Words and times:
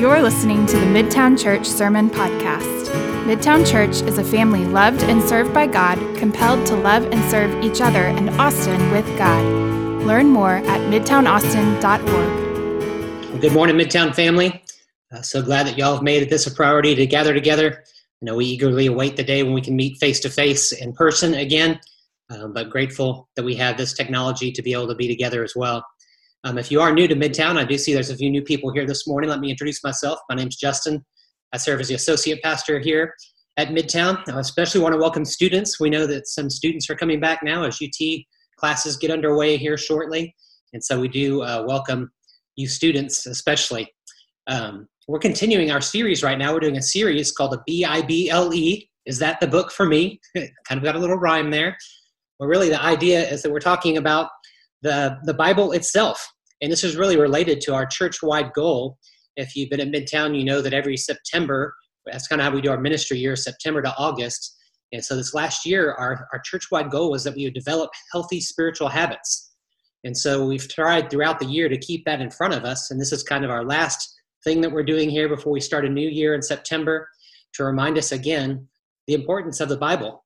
You're 0.00 0.22
listening 0.22 0.64
to 0.64 0.78
the 0.78 0.86
Midtown 0.86 1.38
Church 1.38 1.66
Sermon 1.66 2.08
Podcast. 2.08 2.86
Midtown 3.26 3.70
Church 3.70 4.00
is 4.08 4.16
a 4.16 4.24
family 4.24 4.64
loved 4.64 5.02
and 5.02 5.22
served 5.22 5.52
by 5.52 5.66
God, 5.66 5.98
compelled 6.16 6.66
to 6.68 6.74
love 6.74 7.04
and 7.12 7.30
serve 7.30 7.62
each 7.62 7.82
other 7.82 8.04
and 8.04 8.30
Austin 8.40 8.90
with 8.92 9.04
God. 9.18 9.44
Learn 10.06 10.28
more 10.28 10.54
at 10.54 10.80
midtownaustin.org. 10.90 13.40
Good 13.42 13.52
morning, 13.52 13.76
Midtown 13.76 14.14
family. 14.14 14.64
Uh, 15.12 15.20
so 15.20 15.42
glad 15.42 15.66
that 15.66 15.76
y'all 15.76 15.96
have 15.96 16.02
made 16.02 16.30
this 16.30 16.46
a 16.46 16.50
priority 16.50 16.94
to 16.94 17.04
gather 17.04 17.34
together. 17.34 17.84
I 17.84 18.24
know 18.24 18.36
we 18.36 18.46
eagerly 18.46 18.86
await 18.86 19.18
the 19.18 19.22
day 19.22 19.42
when 19.42 19.52
we 19.52 19.60
can 19.60 19.76
meet 19.76 19.98
face 19.98 20.20
to 20.20 20.30
face 20.30 20.72
in 20.72 20.94
person 20.94 21.34
again, 21.34 21.78
uh, 22.30 22.48
but 22.48 22.70
grateful 22.70 23.28
that 23.36 23.44
we 23.44 23.54
have 23.56 23.76
this 23.76 23.92
technology 23.92 24.50
to 24.50 24.62
be 24.62 24.72
able 24.72 24.88
to 24.88 24.94
be 24.94 25.08
together 25.08 25.44
as 25.44 25.54
well. 25.54 25.84
Um, 26.44 26.56
if 26.56 26.70
you 26.70 26.80
are 26.80 26.92
new 26.92 27.06
to 27.06 27.14
Midtown, 27.14 27.58
I 27.58 27.64
do 27.64 27.76
see 27.76 27.92
there's 27.92 28.08
a 28.08 28.16
few 28.16 28.30
new 28.30 28.40
people 28.40 28.72
here 28.72 28.86
this 28.86 29.06
morning. 29.06 29.28
Let 29.28 29.40
me 29.40 29.50
introduce 29.50 29.84
myself. 29.84 30.18
My 30.30 30.36
name's 30.36 30.56
Justin. 30.56 31.04
I 31.52 31.58
serve 31.58 31.80
as 31.80 31.88
the 31.88 31.94
associate 31.94 32.42
pastor 32.42 32.78
here 32.78 33.14
at 33.58 33.68
Midtown. 33.68 34.26
I 34.26 34.40
especially 34.40 34.80
want 34.80 34.94
to 34.94 34.98
welcome 34.98 35.26
students. 35.26 35.78
We 35.78 35.90
know 35.90 36.06
that 36.06 36.28
some 36.28 36.48
students 36.48 36.88
are 36.88 36.94
coming 36.94 37.20
back 37.20 37.42
now 37.42 37.64
as 37.64 37.78
UT 37.82 38.20
classes 38.56 38.96
get 38.96 39.10
underway 39.10 39.58
here 39.58 39.76
shortly. 39.76 40.34
And 40.72 40.82
so 40.82 40.98
we 40.98 41.08
do 41.08 41.42
uh, 41.42 41.64
welcome 41.66 42.10
you 42.56 42.68
students, 42.68 43.26
especially. 43.26 43.92
Um, 44.46 44.88
we're 45.08 45.18
continuing 45.18 45.70
our 45.70 45.82
series 45.82 46.22
right 46.22 46.38
now. 46.38 46.54
We're 46.54 46.60
doing 46.60 46.78
a 46.78 46.82
series 46.82 47.32
called 47.32 47.52
the 47.52 47.62
B 47.66 47.84
I 47.84 48.00
B 48.00 48.30
L 48.30 48.54
E. 48.54 48.88
Is 49.04 49.18
that 49.18 49.40
the 49.40 49.46
book 49.46 49.70
for 49.70 49.84
me? 49.84 50.18
kind 50.34 50.78
of 50.78 50.82
got 50.82 50.96
a 50.96 50.98
little 50.98 51.18
rhyme 51.18 51.50
there. 51.50 51.76
But 52.38 52.46
really, 52.46 52.70
the 52.70 52.82
idea 52.82 53.28
is 53.28 53.42
that 53.42 53.52
we're 53.52 53.58
talking 53.58 53.98
about 53.98 54.30
the, 54.82 55.18
the 55.24 55.34
Bible 55.34 55.72
itself. 55.72 56.26
And 56.60 56.70
this 56.70 56.84
is 56.84 56.96
really 56.96 57.16
related 57.16 57.60
to 57.62 57.74
our 57.74 57.86
church 57.86 58.22
wide 58.22 58.52
goal. 58.52 58.98
If 59.36 59.56
you've 59.56 59.70
been 59.70 59.80
at 59.80 59.88
Midtown, 59.88 60.36
you 60.36 60.44
know 60.44 60.60
that 60.60 60.74
every 60.74 60.96
September, 60.96 61.74
that's 62.06 62.26
kind 62.26 62.40
of 62.40 62.46
how 62.46 62.54
we 62.54 62.60
do 62.60 62.70
our 62.70 62.80
ministry 62.80 63.18
year, 63.18 63.36
September 63.36 63.80
to 63.82 63.94
August. 63.96 64.56
And 64.92 65.04
so 65.04 65.16
this 65.16 65.34
last 65.34 65.64
year, 65.64 65.92
our, 65.92 66.26
our 66.32 66.40
church 66.44 66.66
wide 66.70 66.90
goal 66.90 67.10
was 67.10 67.24
that 67.24 67.34
we 67.34 67.44
would 67.44 67.54
develop 67.54 67.90
healthy 68.12 68.40
spiritual 68.40 68.88
habits. 68.88 69.52
And 70.04 70.16
so 70.16 70.46
we've 70.46 70.68
tried 70.68 71.10
throughout 71.10 71.38
the 71.38 71.46
year 71.46 71.68
to 71.68 71.78
keep 71.78 72.04
that 72.06 72.20
in 72.20 72.30
front 72.30 72.54
of 72.54 72.64
us. 72.64 72.90
And 72.90 73.00
this 73.00 73.12
is 73.12 73.22
kind 73.22 73.44
of 73.44 73.50
our 73.50 73.64
last 73.64 74.14
thing 74.44 74.60
that 74.62 74.72
we're 74.72 74.82
doing 74.82 75.10
here 75.10 75.28
before 75.28 75.52
we 75.52 75.60
start 75.60 75.84
a 75.84 75.90
new 75.90 76.08
year 76.08 76.34
in 76.34 76.42
September 76.42 77.08
to 77.54 77.64
remind 77.64 77.98
us 77.98 78.12
again 78.12 78.66
the 79.06 79.14
importance 79.14 79.60
of 79.60 79.68
the 79.68 79.76
Bible. 79.76 80.24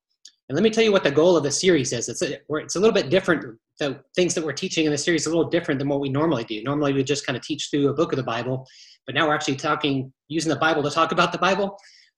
And 0.49 0.57
let 0.57 0.63
me 0.63 0.71
tell 0.71 0.85
you 0.85 0.93
what 0.93 1.05
the 1.05 1.11
goal 1.11 1.37
of 1.37 1.43
the 1.43 1.51
series 1.51 1.93
is. 1.93 2.09
It's 2.09 2.23
a, 2.23 2.39
it's 2.51 2.77
a 2.77 2.81
little 2.81 2.93
bit 2.93 3.09
different 3.09 3.59
the 3.81 4.01
things 4.15 4.35
that 4.35 4.45
we're 4.45 4.53
teaching 4.53 4.85
in 4.85 4.93
the 4.93 4.99
series 4.99 5.27
a 5.27 5.29
little 5.29 5.49
different 5.49 5.79
than 5.79 5.89
what 5.89 6.01
we 6.01 6.09
normally 6.09 6.45
do. 6.45 6.63
Normally, 6.63 6.93
we 6.93 7.03
just 7.03 7.27
kind 7.27 7.37
of 7.37 7.43
teach 7.43 7.69
through 7.71 7.89
a 7.89 7.95
book 7.95 8.13
of 8.13 8.17
the 8.17 8.23
Bible, 8.23 8.67
but 9.07 9.15
now 9.15 9.27
we're 9.27 9.35
actually 9.35 9.57
talking 9.57 10.13
using 10.29 10.51
the 10.51 10.57
Bible 10.57 10.83
to 10.83 10.91
talk 10.91 11.13
about 11.13 11.33
the 11.33 11.39
Bible. 11.39 11.77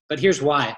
But 0.08 0.20
here's 0.20 0.42
why: 0.42 0.76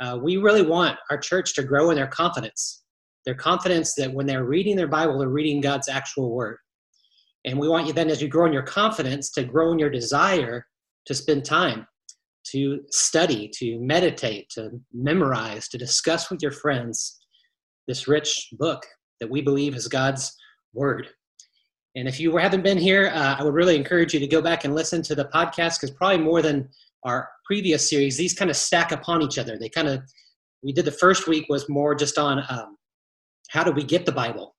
uh, 0.00 0.18
we 0.22 0.36
really 0.36 0.62
want 0.62 0.98
our 1.10 1.18
church 1.18 1.54
to 1.54 1.62
grow 1.62 1.90
in 1.90 1.96
their 1.96 2.06
confidence, 2.06 2.84
their 3.24 3.34
confidence 3.34 3.94
that 3.94 4.12
when 4.12 4.26
they're 4.26 4.44
reading 4.44 4.76
their 4.76 4.88
Bible, 4.88 5.18
they're 5.18 5.28
reading 5.28 5.60
God's 5.60 5.88
actual 5.88 6.32
Word. 6.32 6.58
And 7.44 7.58
we 7.58 7.68
want 7.68 7.86
you 7.86 7.92
then, 7.92 8.08
as 8.08 8.22
you 8.22 8.28
grow 8.28 8.46
in 8.46 8.52
your 8.52 8.62
confidence, 8.62 9.30
to 9.32 9.44
grow 9.44 9.72
in 9.72 9.78
your 9.78 9.90
desire 9.90 10.66
to 11.06 11.14
spend 11.14 11.44
time, 11.44 11.86
to 12.52 12.80
study, 12.90 13.48
to 13.54 13.78
meditate, 13.78 14.48
to 14.50 14.70
memorize, 14.92 15.68
to 15.68 15.78
discuss 15.78 16.30
with 16.30 16.42
your 16.42 16.52
friends 16.52 17.18
this 17.86 18.06
rich 18.08 18.48
book 18.52 18.84
that 19.20 19.30
we 19.30 19.40
believe 19.40 19.74
is 19.74 19.88
God's 19.88 20.34
word. 20.72 21.08
And 21.96 22.08
if 22.08 22.18
you 22.18 22.36
haven't 22.36 22.62
been 22.62 22.78
here, 22.78 23.12
uh, 23.14 23.36
I 23.38 23.44
would 23.44 23.54
really 23.54 23.76
encourage 23.76 24.14
you 24.14 24.20
to 24.20 24.26
go 24.26 24.42
back 24.42 24.64
and 24.64 24.74
listen 24.74 25.00
to 25.02 25.14
the 25.14 25.26
podcast 25.26 25.80
because 25.80 25.92
probably 25.92 26.18
more 26.18 26.42
than 26.42 26.68
our 27.04 27.28
previous 27.46 27.88
series, 27.88 28.16
these 28.16 28.34
kind 28.34 28.50
of 28.50 28.56
stack 28.56 28.90
upon 28.90 29.22
each 29.22 29.38
other. 29.38 29.56
They 29.58 29.68
kind 29.68 29.88
of, 29.88 30.02
we 30.62 30.72
did 30.72 30.86
the 30.86 30.92
first 30.92 31.28
week 31.28 31.46
was 31.48 31.68
more 31.68 31.94
just 31.94 32.18
on 32.18 32.42
um, 32.48 32.76
how 33.48 33.62
do 33.62 33.70
we 33.70 33.84
get 33.84 34.06
the 34.06 34.12
Bible. 34.12 34.56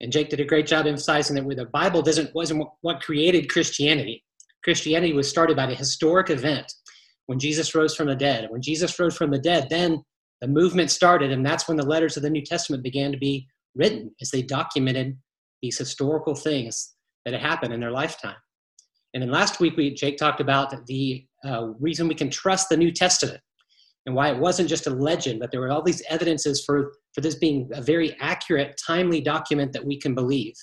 And 0.00 0.10
Jake 0.10 0.30
did 0.30 0.40
a 0.40 0.44
great 0.44 0.66
job 0.66 0.86
emphasizing 0.86 1.36
that 1.36 1.56
the 1.56 1.66
Bible 1.66 2.00
doesn't 2.00 2.34
wasn't 2.34 2.66
what 2.80 3.02
created 3.02 3.50
Christianity. 3.50 4.24
Christianity 4.64 5.12
was 5.12 5.28
started 5.28 5.56
by 5.56 5.70
a 5.70 5.74
historic 5.74 6.30
event 6.30 6.72
when 7.30 7.38
Jesus 7.38 7.76
rose 7.76 7.94
from 7.94 8.08
the 8.08 8.16
dead. 8.16 8.48
When 8.50 8.60
Jesus 8.60 8.98
rose 8.98 9.16
from 9.16 9.30
the 9.30 9.38
dead, 9.38 9.68
then 9.70 10.02
the 10.40 10.48
movement 10.48 10.90
started, 10.90 11.30
and 11.30 11.46
that's 11.46 11.68
when 11.68 11.76
the 11.76 11.86
letters 11.86 12.16
of 12.16 12.24
the 12.24 12.28
New 12.28 12.42
Testament 12.42 12.82
began 12.82 13.12
to 13.12 13.18
be 13.18 13.46
written 13.76 14.10
as 14.20 14.32
they 14.32 14.42
documented 14.42 15.16
these 15.62 15.78
historical 15.78 16.34
things 16.34 16.92
that 17.24 17.32
had 17.32 17.40
happened 17.40 17.72
in 17.72 17.78
their 17.78 17.92
lifetime. 17.92 18.34
And 19.14 19.22
then 19.22 19.30
last 19.30 19.60
week, 19.60 19.76
we, 19.76 19.94
Jake 19.94 20.16
talked 20.16 20.40
about 20.40 20.74
the 20.88 21.24
uh, 21.44 21.68
reason 21.78 22.08
we 22.08 22.16
can 22.16 22.30
trust 22.30 22.68
the 22.68 22.76
New 22.76 22.90
Testament 22.90 23.40
and 24.06 24.16
why 24.16 24.30
it 24.32 24.38
wasn't 24.38 24.68
just 24.68 24.88
a 24.88 24.90
legend, 24.90 25.38
but 25.38 25.52
there 25.52 25.60
were 25.60 25.70
all 25.70 25.82
these 25.82 26.02
evidences 26.08 26.64
for, 26.64 26.94
for 27.14 27.20
this 27.20 27.36
being 27.36 27.70
a 27.74 27.80
very 27.80 28.16
accurate, 28.18 28.76
timely 28.84 29.20
document 29.20 29.72
that 29.72 29.86
we 29.86 30.00
can 30.00 30.16
believe. 30.16 30.54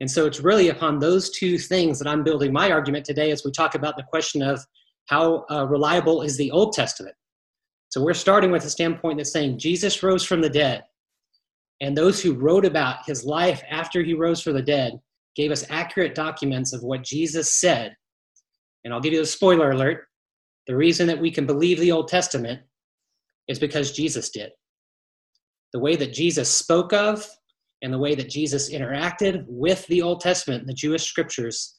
And 0.00 0.10
so 0.10 0.26
it's 0.26 0.40
really 0.40 0.70
upon 0.70 0.98
those 0.98 1.30
two 1.30 1.56
things 1.56 2.00
that 2.00 2.08
I'm 2.08 2.24
building 2.24 2.52
my 2.52 2.72
argument 2.72 3.04
today 3.04 3.30
as 3.30 3.44
we 3.44 3.52
talk 3.52 3.76
about 3.76 3.96
the 3.96 4.02
question 4.02 4.42
of 4.42 4.58
how 5.06 5.44
uh, 5.50 5.66
reliable 5.66 6.22
is 6.22 6.36
the 6.36 6.50
Old 6.50 6.72
Testament. 6.72 7.14
So 7.90 8.02
we're 8.02 8.14
starting 8.14 8.50
with 8.50 8.64
a 8.64 8.70
standpoint 8.70 9.18
that's 9.18 9.32
saying 9.32 9.58
Jesus 9.58 10.02
rose 10.02 10.24
from 10.24 10.40
the 10.40 10.50
dead. 10.50 10.84
And 11.80 11.96
those 11.96 12.22
who 12.22 12.34
wrote 12.34 12.64
about 12.64 13.06
his 13.06 13.24
life 13.24 13.62
after 13.70 14.02
he 14.02 14.14
rose 14.14 14.40
from 14.40 14.54
the 14.54 14.62
dead 14.62 14.98
gave 15.36 15.50
us 15.50 15.64
accurate 15.70 16.14
documents 16.14 16.72
of 16.72 16.82
what 16.82 17.02
Jesus 17.02 17.52
said. 17.52 17.94
And 18.84 18.92
I'll 18.92 19.00
give 19.00 19.12
you 19.12 19.20
a 19.20 19.26
spoiler 19.26 19.70
alert. 19.70 20.06
The 20.66 20.76
reason 20.76 21.06
that 21.08 21.20
we 21.20 21.30
can 21.30 21.46
believe 21.46 21.78
the 21.78 21.92
Old 21.92 22.08
Testament 22.08 22.62
is 23.48 23.58
because 23.58 23.92
Jesus 23.92 24.30
did. 24.30 24.50
The 25.72 25.80
way 25.80 25.96
that 25.96 26.12
Jesus 26.12 26.48
spoke 26.48 26.92
of 26.92 27.28
and 27.82 27.92
the 27.92 27.98
way 27.98 28.14
that 28.14 28.30
Jesus 28.30 28.72
interacted 28.72 29.44
with 29.46 29.86
the 29.88 30.02
Old 30.02 30.20
Testament, 30.20 30.66
the 30.66 30.72
Jewish 30.72 31.04
scriptures, 31.04 31.78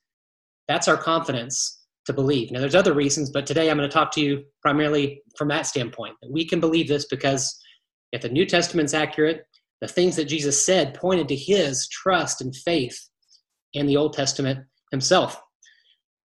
that's 0.68 0.88
our 0.88 0.98
confidence 0.98 1.85
to 2.06 2.14
believe. 2.14 2.52
Now, 2.52 2.60
there's 2.60 2.76
other 2.76 2.94
reasons, 2.94 3.32
but 3.32 3.46
today 3.46 3.70
I'm 3.70 3.78
going 3.78 3.90
to 3.90 3.94
talk 3.94 4.12
to 4.12 4.22
you 4.22 4.44
primarily 4.62 5.22
from 5.38 5.48
that 5.50 5.66
standpoint. 5.66 6.16
That 6.22 6.32
we 6.32 6.46
can 6.46 6.60
believe 6.60 6.88
this 6.88 7.06
because 7.06 7.58
if 8.12 8.22
the 8.22 8.30
New 8.30 8.46
Testament's 8.46 8.94
accurate, 8.94 9.46
the 9.82 9.88
things 9.88 10.16
that 10.16 10.26
Jesus 10.26 10.66
said 10.66 10.94
pointed 10.94 11.28
to 11.28 11.36
his 11.36 11.88
trust 11.90 12.42
and 12.42 12.56
faith 12.56 12.98
in 13.74 13.86
the 13.88 13.98
Old 13.98 14.14
Testament 14.14 14.66
himself. 14.92 15.42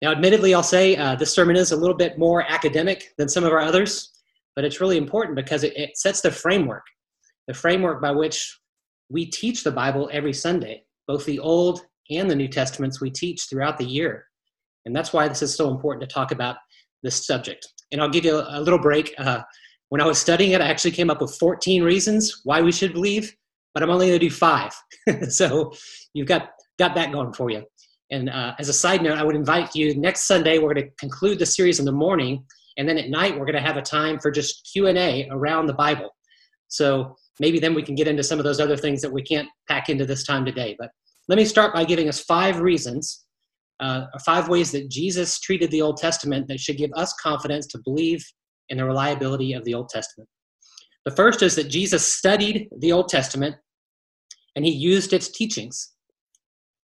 Now, 0.01 0.13
admittedly, 0.13 0.55
I'll 0.55 0.63
say 0.63 0.97
uh, 0.97 1.15
this 1.17 1.33
sermon 1.33 1.57
is 1.57 1.73
a 1.73 1.77
little 1.77 1.97
bit 1.97 2.19
more 2.19 2.43
academic 2.43 3.13
than 3.19 3.29
some 3.29 3.45
of 3.45 3.53
our 3.53 3.61
others, 3.61 4.13
but 4.55 4.65
it's 4.65 4.81
really 4.81 4.97
important 4.97 5.37
because 5.37 5.65
it, 5.65 5.77
it 5.77 5.97
sets 5.97 6.21
the 6.21 6.31
framework, 6.31 6.85
the 7.49 7.55
framework 7.55 8.01
by 8.01 8.11
which 8.11 8.59
we 9.09 9.27
teach 9.27 9.65
the 9.65 9.71
Bible 9.71 10.09
every 10.13 10.33
Sunday, 10.33 10.85
both 11.07 11.25
the 11.25 11.39
Old 11.39 11.83
and 12.11 12.31
the 12.31 12.37
New 12.37 12.49
Testaments 12.49 13.01
we 13.01 13.11
teach 13.11 13.45
throughout 13.49 13.79
the 13.79 13.85
year. 13.85 14.27
And 14.87 14.95
that's 14.95 15.13
why 15.13 15.29
this 15.29 15.43
is 15.43 15.55
so 15.55 15.71
important 15.71 16.09
to 16.09 16.13
talk 16.13 16.33
about 16.33 16.57
this 17.03 17.27
subject. 17.27 17.67
And 17.93 18.01
I'll 18.01 18.11
give 18.11 18.25
you 18.25 18.37
a, 18.37 18.61
little 18.61 18.79
break. 18.79 19.15
Uh, 19.19 19.43
when 19.89 20.01
I 20.01 20.07
was 20.07 20.19
studying 20.19 20.53
it, 20.53 20.61
I 20.61 20.67
actually 20.67 20.91
came 20.91 21.11
up 21.11 21.21
with 21.21 21.37
14 21.37 21.83
reasons 21.83 22.41
why 22.45 22.61
we 22.61 22.73
should 22.73 22.93
believe, 22.93 23.35
but 23.73 23.83
I'm 23.83 23.91
only 23.91 24.09
going 24.09 24.19
to 24.19 24.27
do 24.27 24.35
five. 24.35 24.73
so 25.29 25.73
you've 26.13 26.29
got, 26.29 26.51
got 26.79 26.95
that 26.95 27.13
going 27.13 27.33
for 27.33 27.51
you. 27.51 27.65
And 28.11 28.31
uh, 28.31 28.55
as 28.59 28.69
a 28.69 28.73
side 28.73 29.03
note, 29.03 29.19
I 29.19 29.25
would 29.25 29.37
invite 29.37 29.75
you 29.75 29.97
next 29.97 30.27
Sunday, 30.27 30.59
we're 30.59 30.75
going 30.75 30.87
to 30.87 30.93
conclude 30.99 31.39
the 31.39 31.47
series 31.47 31.79
in 31.79 31.85
the 31.85 31.93
morning. 31.93 32.45
And 32.77 32.89
then 32.89 32.99
at 32.99 33.09
night, 33.09 33.33
we're 33.33 33.47
going 33.47 33.55
to 33.55 33.61
have 33.61 33.77
a 33.77 33.83
time 33.83 34.19
for 34.19 34.31
just 34.31 34.69
Q&A 34.73 35.29
around 35.31 35.67
the 35.67 35.75
Bible. 35.75 36.11
So 36.69 37.17
maybe 37.41 37.59
then 37.59 37.75
we 37.75 37.83
can 37.83 37.95
get 37.95 38.09
into 38.09 38.23
some 38.23 38.39
of 38.39 38.45
those 38.45 38.61
other 38.61 38.77
things 38.77 39.01
that 39.03 39.13
we 39.13 39.23
can't 39.23 39.49
pack 39.69 39.89
into 39.89 40.05
this 40.05 40.25
time 40.25 40.45
today. 40.45 40.77
But 40.79 40.91
let 41.29 41.37
me 41.37 41.45
start 41.45 41.75
by 41.75 41.85
giving 41.85 42.09
us 42.09 42.21
five 42.21 42.61
reasons, 42.61 43.24
uh, 43.81 44.07
five 44.25 44.49
ways 44.49 44.71
that 44.73 44.91
Jesus 44.91 45.41
treated 45.41 45.71
the 45.71 45.83
Old 45.83 45.97
Testament 45.97 46.49
that 46.49 46.61
should 46.61 46.77
give 46.77 46.91
us 46.95 47.13
confidence 47.15 47.67
to 47.69 47.79
believe 47.85 48.25
in 48.69 48.79
the 48.79 48.85
reliability 48.85 49.53
of 49.53 49.65
the 49.65 49.75
Old 49.75 49.89
Testament. 49.89 50.29
The 51.05 51.11
first 51.11 51.43
is 51.43 51.55
that 51.57 51.69
Jesus 51.69 52.07
studied 52.07 52.69
the 52.79 52.93
Old 52.93 53.09
Testament 53.09 53.57
and 54.57 54.65
he 54.65 54.71
used 54.71 55.13
its 55.13 55.29
teachings. 55.29 55.93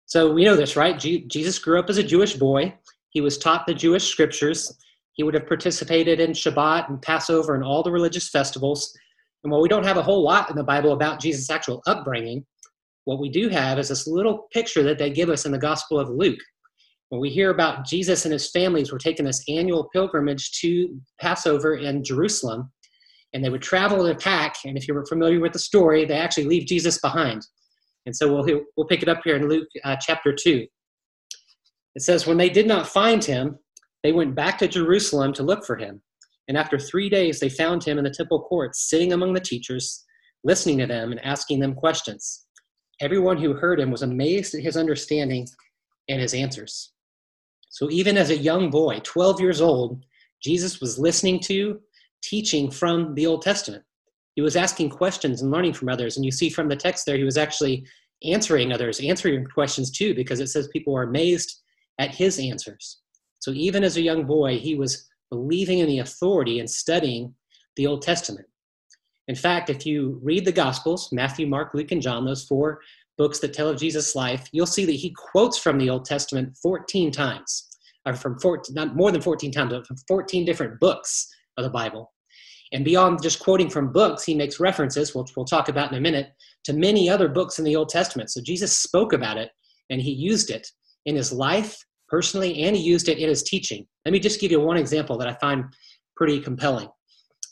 So 0.05 0.31
we 0.31 0.43
know 0.43 0.55
this, 0.55 0.75
right? 0.75 0.99
G- 0.99 1.25
Jesus 1.27 1.57
grew 1.57 1.79
up 1.79 1.89
as 1.89 1.97
a 1.97 2.03
Jewish 2.03 2.35
boy. 2.35 2.75
He 3.09 3.21
was 3.21 3.37
taught 3.37 3.65
the 3.65 3.73
Jewish 3.73 4.07
scriptures. 4.09 4.77
He 5.13 5.23
would 5.23 5.33
have 5.33 5.47
participated 5.47 6.19
in 6.19 6.31
Shabbat 6.31 6.89
and 6.89 7.01
Passover 7.01 7.55
and 7.55 7.63
all 7.63 7.81
the 7.81 7.91
religious 7.91 8.29
festivals. 8.29 8.93
And 9.43 9.51
while 9.51 9.61
we 9.61 9.69
don't 9.69 9.85
have 9.85 9.97
a 9.97 10.03
whole 10.03 10.21
lot 10.21 10.49
in 10.49 10.55
the 10.55 10.63
Bible 10.63 10.93
about 10.93 11.19
Jesus' 11.19 11.49
actual 11.49 11.81
upbringing, 11.87 12.45
what 13.05 13.19
we 13.19 13.29
do 13.29 13.49
have 13.49 13.79
is 13.79 13.89
this 13.89 14.05
little 14.05 14.47
picture 14.53 14.83
that 14.83 14.99
they 14.99 15.09
give 15.09 15.29
us 15.29 15.45
in 15.45 15.51
the 15.51 15.57
Gospel 15.57 15.99
of 15.99 16.09
Luke. 16.09 16.39
When 17.11 17.19
we 17.19 17.29
hear 17.29 17.49
about 17.49 17.85
Jesus 17.85 18.23
and 18.23 18.31
his 18.31 18.49
families 18.51 18.89
were 18.89 18.97
taking 18.97 19.25
this 19.25 19.43
annual 19.49 19.89
pilgrimage 19.91 20.53
to 20.61 20.97
Passover 21.19 21.75
in 21.75 22.05
Jerusalem, 22.05 22.71
and 23.33 23.43
they 23.43 23.49
would 23.49 23.61
travel 23.61 24.05
in 24.05 24.15
a 24.15 24.17
pack. 24.17 24.55
And 24.63 24.77
if 24.77 24.87
you're 24.87 25.05
familiar 25.05 25.41
with 25.41 25.51
the 25.51 25.59
story, 25.59 26.05
they 26.05 26.13
actually 26.13 26.45
leave 26.45 26.67
Jesus 26.67 27.01
behind. 27.01 27.45
And 28.05 28.15
so 28.15 28.33
we'll, 28.33 28.61
we'll 28.77 28.87
pick 28.87 29.03
it 29.03 29.09
up 29.09 29.19
here 29.25 29.35
in 29.35 29.49
Luke 29.49 29.67
uh, 29.83 29.97
chapter 29.99 30.33
2. 30.33 30.65
It 31.95 32.01
says, 32.01 32.25
When 32.25 32.37
they 32.37 32.47
did 32.47 32.65
not 32.65 32.87
find 32.87 33.21
him, 33.21 33.59
they 34.03 34.13
went 34.13 34.33
back 34.33 34.57
to 34.59 34.69
Jerusalem 34.69 35.33
to 35.33 35.43
look 35.43 35.65
for 35.65 35.75
him. 35.75 36.01
And 36.47 36.57
after 36.57 36.79
three 36.79 37.09
days, 37.09 37.41
they 37.41 37.49
found 37.49 37.83
him 37.83 37.97
in 37.97 38.05
the 38.05 38.09
temple 38.09 38.43
courts, 38.43 38.89
sitting 38.89 39.11
among 39.11 39.33
the 39.33 39.41
teachers, 39.41 40.05
listening 40.45 40.77
to 40.77 40.87
them 40.87 41.11
and 41.11 41.19
asking 41.25 41.59
them 41.59 41.75
questions. 41.75 42.45
Everyone 43.01 43.35
who 43.35 43.53
heard 43.53 43.81
him 43.81 43.91
was 43.91 44.01
amazed 44.01 44.55
at 44.55 44.63
his 44.63 44.77
understanding 44.77 45.45
and 46.07 46.21
his 46.21 46.33
answers. 46.33 46.93
So, 47.71 47.89
even 47.89 48.17
as 48.17 48.29
a 48.29 48.37
young 48.37 48.69
boy, 48.69 48.99
12 49.03 49.39
years 49.39 49.61
old, 49.61 50.05
Jesus 50.43 50.81
was 50.81 50.99
listening 50.99 51.39
to, 51.41 51.79
teaching 52.21 52.69
from 52.69 53.15
the 53.15 53.25
Old 53.25 53.41
Testament. 53.41 53.83
He 54.35 54.41
was 54.41 54.55
asking 54.55 54.89
questions 54.89 55.41
and 55.41 55.51
learning 55.51 55.73
from 55.73 55.89
others. 55.89 56.15
And 56.15 56.25
you 56.25 56.31
see 56.31 56.49
from 56.49 56.67
the 56.67 56.75
text 56.75 57.05
there, 57.05 57.17
he 57.17 57.23
was 57.23 57.37
actually 57.37 57.85
answering 58.23 58.71
others, 58.71 58.99
answering 58.99 59.45
questions 59.45 59.89
too, 59.89 60.13
because 60.13 60.39
it 60.39 60.47
says 60.47 60.67
people 60.67 60.93
were 60.93 61.03
amazed 61.03 61.61
at 61.97 62.13
his 62.13 62.39
answers. 62.39 62.99
So 63.39 63.51
even 63.51 63.83
as 63.83 63.97
a 63.97 64.01
young 64.01 64.25
boy, 64.25 64.59
he 64.59 64.75
was 64.75 65.09
believing 65.29 65.79
in 65.79 65.87
the 65.87 65.99
authority 65.99 66.59
and 66.59 66.69
studying 66.69 67.33
the 67.77 67.87
Old 67.87 68.01
Testament. 68.01 68.47
In 69.27 69.35
fact, 69.35 69.69
if 69.69 69.85
you 69.85 70.19
read 70.21 70.45
the 70.45 70.51
Gospels, 70.51 71.09
Matthew, 71.11 71.47
Mark, 71.47 71.73
Luke, 71.73 71.91
and 71.91 72.01
John, 72.01 72.25
those 72.25 72.43
four 72.43 72.81
books 73.17 73.39
that 73.39 73.53
tell 73.53 73.69
of 73.69 73.79
Jesus' 73.79 74.15
life, 74.15 74.47
you'll 74.51 74.65
see 74.65 74.85
that 74.85 74.91
he 74.93 75.13
quotes 75.15 75.57
from 75.57 75.77
the 75.77 75.89
Old 75.89 76.05
Testament 76.05 76.57
14 76.61 77.11
times, 77.11 77.67
or 78.05 78.13
from 78.13 78.39
14, 78.39 78.73
not 78.73 78.95
more 78.95 79.11
than 79.11 79.21
14 79.21 79.51
times, 79.51 79.73
but 79.73 79.87
from 79.87 79.97
14 80.07 80.45
different 80.45 80.79
books 80.79 81.27
of 81.57 81.63
the 81.63 81.69
Bible. 81.69 82.11
And 82.73 82.85
beyond 82.85 83.21
just 83.21 83.41
quoting 83.41 83.69
from 83.69 83.91
books, 83.91 84.23
he 84.23 84.33
makes 84.33 84.59
references, 84.59 85.13
which 85.13 85.31
we'll 85.35 85.45
talk 85.45 85.67
about 85.67 85.91
in 85.91 85.97
a 85.97 86.01
minute, 86.01 86.31
to 86.63 86.73
many 86.73 87.09
other 87.09 87.27
books 87.27 87.59
in 87.59 87.65
the 87.65 87.75
Old 87.75 87.89
Testament. 87.89 88.29
So 88.29 88.41
Jesus 88.41 88.71
spoke 88.71 89.13
about 89.13 89.37
it 89.37 89.51
and 89.89 90.01
he 90.01 90.11
used 90.11 90.49
it 90.49 90.67
in 91.05 91.15
his 91.15 91.33
life 91.33 91.77
personally 92.07 92.63
and 92.63 92.75
he 92.75 92.81
used 92.81 93.09
it 93.09 93.17
in 93.17 93.27
his 93.27 93.43
teaching. 93.43 93.85
Let 94.05 94.13
me 94.13 94.19
just 94.19 94.39
give 94.39 94.51
you 94.51 94.59
one 94.59 94.77
example 94.77 95.17
that 95.17 95.27
I 95.27 95.33
find 95.33 95.65
pretty 96.15 96.39
compelling. 96.39 96.89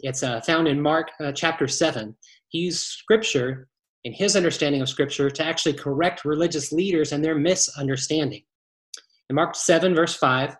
It's 0.01 0.23
uh, 0.23 0.39
found 0.41 0.67
in 0.67 0.81
Mark 0.81 1.09
uh, 1.19 1.31
chapter 1.33 1.67
7. 1.67 2.15
He 2.49 2.59
used 2.59 2.81
scripture 2.81 3.67
in 4.03 4.13
his 4.13 4.35
understanding 4.35 4.81
of 4.81 4.89
scripture 4.89 5.29
to 5.29 5.45
actually 5.45 5.73
correct 5.73 6.25
religious 6.25 6.71
leaders 6.71 7.11
and 7.11 7.23
their 7.23 7.35
misunderstanding. 7.35 8.43
In 9.29 9.35
Mark 9.35 9.55
7, 9.55 9.93
verse 9.93 10.15
5, 10.15 10.55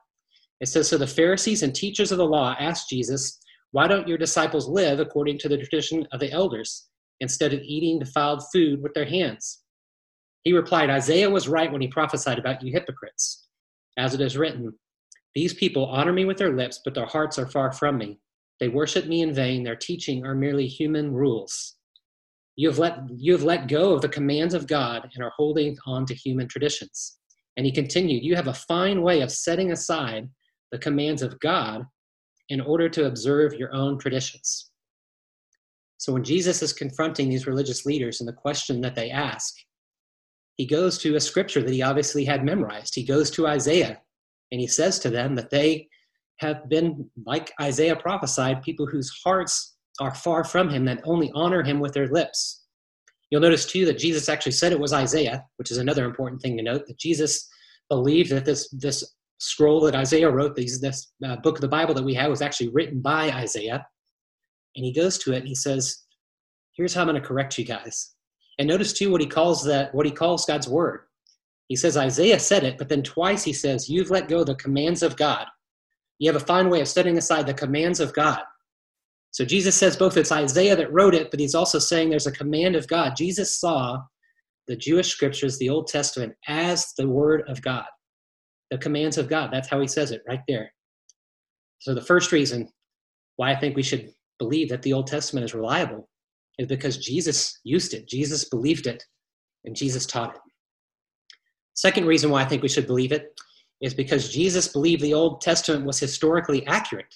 it 0.61 0.67
says 0.67 0.87
So 0.87 0.97
the 0.97 1.07
Pharisees 1.07 1.63
and 1.63 1.73
teachers 1.73 2.11
of 2.11 2.17
the 2.17 2.25
law 2.25 2.55
asked 2.59 2.89
Jesus, 2.89 3.39
Why 3.71 3.87
don't 3.87 4.07
your 4.07 4.17
disciples 4.17 4.67
live 4.67 4.99
according 4.99 5.37
to 5.39 5.49
the 5.49 5.57
tradition 5.57 6.07
of 6.11 6.19
the 6.19 6.31
elders? 6.31 6.89
instead 7.19 7.53
of 7.53 7.61
eating 7.61 7.99
defiled 7.99 8.43
food 8.51 8.81
with 8.81 8.93
their 8.93 9.05
hands. 9.05 9.61
He 10.43 10.53
replied, 10.53 10.89
Isaiah 10.89 11.29
was 11.29 11.47
right 11.47 11.71
when 11.71 11.81
he 11.81 11.87
prophesied 11.87 12.39
about 12.39 12.63
you 12.63 12.71
hypocrites. 12.71 13.47
As 13.97 14.13
it 14.13 14.21
is 14.21 14.37
written, 14.37 14.73
These 15.35 15.53
people 15.53 15.85
honor 15.85 16.13
me 16.13 16.25
with 16.25 16.37
their 16.37 16.55
lips, 16.55 16.81
but 16.83 16.93
their 16.93 17.05
hearts 17.05 17.37
are 17.37 17.47
far 17.47 17.71
from 17.71 17.97
me. 17.97 18.19
They 18.59 18.69
worship 18.69 19.05
me 19.05 19.21
in 19.21 19.33
vain. 19.33 19.63
Their 19.63 19.75
teaching 19.75 20.25
are 20.25 20.35
merely 20.35 20.67
human 20.67 21.13
rules. 21.13 21.75
You 22.59 22.67
have, 22.67 22.77
let, 22.77 22.99
you 23.15 23.31
have 23.31 23.43
let 23.43 23.69
go 23.69 23.93
of 23.93 24.01
the 24.01 24.09
commands 24.09 24.53
of 24.53 24.67
God 24.67 25.09
and 25.15 25.23
are 25.23 25.31
holding 25.33 25.77
on 25.85 26.05
to 26.07 26.13
human 26.13 26.45
traditions. 26.45 27.17
And 27.55 27.65
he 27.65 27.71
continued, 27.71 28.25
You 28.25 28.35
have 28.35 28.49
a 28.49 28.53
fine 28.53 29.01
way 29.01 29.21
of 29.21 29.31
setting 29.31 29.71
aside 29.71 30.27
the 30.73 30.77
commands 30.77 31.21
of 31.21 31.39
God 31.39 31.85
in 32.49 32.59
order 32.59 32.89
to 32.89 33.05
observe 33.05 33.53
your 33.53 33.73
own 33.73 33.97
traditions. 33.97 34.71
So 35.99 36.11
when 36.11 36.25
Jesus 36.25 36.61
is 36.61 36.73
confronting 36.73 37.29
these 37.29 37.47
religious 37.47 37.85
leaders 37.85 38.19
and 38.19 38.27
the 38.27 38.33
question 38.33 38.81
that 38.81 38.93
they 38.93 39.09
ask, 39.09 39.55
he 40.57 40.65
goes 40.65 40.97
to 40.97 41.15
a 41.15 41.21
scripture 41.21 41.63
that 41.63 41.73
he 41.73 41.81
obviously 41.81 42.25
had 42.25 42.43
memorized. 42.43 42.93
He 42.93 43.05
goes 43.05 43.31
to 43.31 43.47
Isaiah 43.47 44.01
and 44.51 44.59
he 44.59 44.67
says 44.67 44.99
to 44.99 45.09
them 45.09 45.33
that 45.35 45.49
they 45.49 45.87
have 46.39 46.67
been, 46.67 47.09
like 47.25 47.53
Isaiah 47.61 47.95
prophesied, 47.95 48.63
people 48.63 48.85
whose 48.85 49.17
hearts 49.23 49.77
are 49.99 50.13
far 50.13 50.43
from 50.43 50.69
him, 50.69 50.85
that 50.85 51.01
only 51.03 51.31
honor 51.33 51.63
him 51.63 51.79
with 51.79 51.93
their 51.93 52.07
lips. 52.07 52.63
You'll 53.29 53.41
notice 53.41 53.65
too 53.65 53.85
that 53.85 53.99
Jesus 53.99 54.29
actually 54.29 54.53
said 54.53 54.71
it 54.71 54.79
was 54.79 54.93
Isaiah, 54.93 55.43
which 55.57 55.71
is 55.71 55.77
another 55.77 56.05
important 56.05 56.41
thing 56.41 56.57
to 56.57 56.63
note, 56.63 56.87
that 56.87 56.97
Jesus 56.97 57.47
believed 57.89 58.31
that 58.31 58.45
this, 58.45 58.69
this 58.69 59.15
scroll 59.39 59.81
that 59.81 59.95
Isaiah 59.95 60.29
wrote, 60.29 60.55
this, 60.55 60.79
this 60.79 61.11
uh, 61.25 61.37
book 61.37 61.55
of 61.55 61.61
the 61.61 61.67
Bible 61.67 61.93
that 61.93 62.03
we 62.03 62.13
have, 62.15 62.29
was 62.29 62.41
actually 62.41 62.69
written 62.69 63.01
by 63.01 63.31
Isaiah. 63.31 63.85
And 64.75 64.85
he 64.85 64.93
goes 64.93 65.17
to 65.19 65.33
it 65.33 65.39
and 65.39 65.47
he 65.47 65.55
says, 65.55 66.05
Here's 66.73 66.93
how 66.93 67.01
I'm 67.01 67.07
going 67.07 67.21
to 67.21 67.27
correct 67.27 67.57
you 67.57 67.65
guys. 67.65 68.15
And 68.57 68.67
notice 68.67 68.93
too 68.93 69.11
what 69.11 69.21
he 69.21 69.27
calls 69.27 69.63
that 69.65 69.93
what 69.93 70.05
he 70.05 70.11
calls 70.11 70.45
God's 70.45 70.67
word. 70.67 71.01
He 71.67 71.75
says 71.75 71.97
Isaiah 71.97 72.39
said 72.39 72.63
it, 72.63 72.77
but 72.77 72.89
then 72.89 73.03
twice 73.03 73.43
he 73.43 73.53
says, 73.53 73.89
You've 73.89 74.11
let 74.11 74.27
go 74.27 74.43
the 74.43 74.55
commands 74.55 75.03
of 75.03 75.15
God. 75.15 75.45
You 76.17 76.31
have 76.31 76.41
a 76.41 76.45
fine 76.45 76.69
way 76.69 76.81
of 76.81 76.87
setting 76.87 77.17
aside 77.17 77.47
the 77.47 77.53
commands 77.53 77.99
of 77.99 78.13
God. 78.13 78.41
So 79.31 79.45
Jesus 79.45 79.75
says 79.75 79.95
both 79.95 80.17
it's 80.17 80.31
Isaiah 80.31 80.75
that 80.75 80.91
wrote 80.91 81.13
it, 81.15 81.31
but 81.31 81.39
he's 81.39 81.55
also 81.55 81.79
saying 81.79 82.09
there's 82.09 82.27
a 82.27 82.31
command 82.31 82.75
of 82.75 82.87
God. 82.87 83.15
Jesus 83.15 83.59
saw 83.59 83.99
the 84.67 84.75
Jewish 84.75 85.09
scriptures, 85.09 85.57
the 85.57 85.69
Old 85.69 85.87
Testament, 85.87 86.33
as 86.47 86.93
the 86.97 87.07
word 87.07 87.43
of 87.47 87.61
God, 87.61 87.85
the 88.71 88.77
commands 88.77 89.17
of 89.17 89.29
God. 89.29 89.49
That's 89.51 89.69
how 89.69 89.79
he 89.79 89.87
says 89.87 90.11
it 90.11 90.23
right 90.27 90.41
there. 90.47 90.71
So 91.79 91.93
the 91.93 92.01
first 92.01 92.31
reason 92.31 92.69
why 93.37 93.51
I 93.51 93.55
think 93.55 93.75
we 93.75 93.83
should 93.83 94.11
believe 94.37 94.69
that 94.69 94.81
the 94.81 94.93
Old 94.93 95.07
Testament 95.07 95.45
is 95.45 95.53
reliable 95.53 96.09
is 96.57 96.67
because 96.67 96.97
Jesus 96.97 97.59
used 97.63 97.93
it, 97.93 98.07
Jesus 98.07 98.49
believed 98.49 98.85
it, 98.85 99.03
and 99.65 99.75
Jesus 99.75 100.05
taught 100.05 100.35
it. 100.35 100.41
Second 101.73 102.05
reason 102.05 102.29
why 102.29 102.41
I 102.41 102.45
think 102.45 102.61
we 102.61 102.67
should 102.67 102.87
believe 102.87 103.11
it 103.11 103.39
is 103.81 103.93
because 103.93 104.29
Jesus 104.29 104.67
believed 104.67 105.01
the 105.01 105.13
Old 105.13 105.39
Testament 105.39 105.85
was 105.85 105.99
historically 105.99 106.67
accurate. 106.67 107.13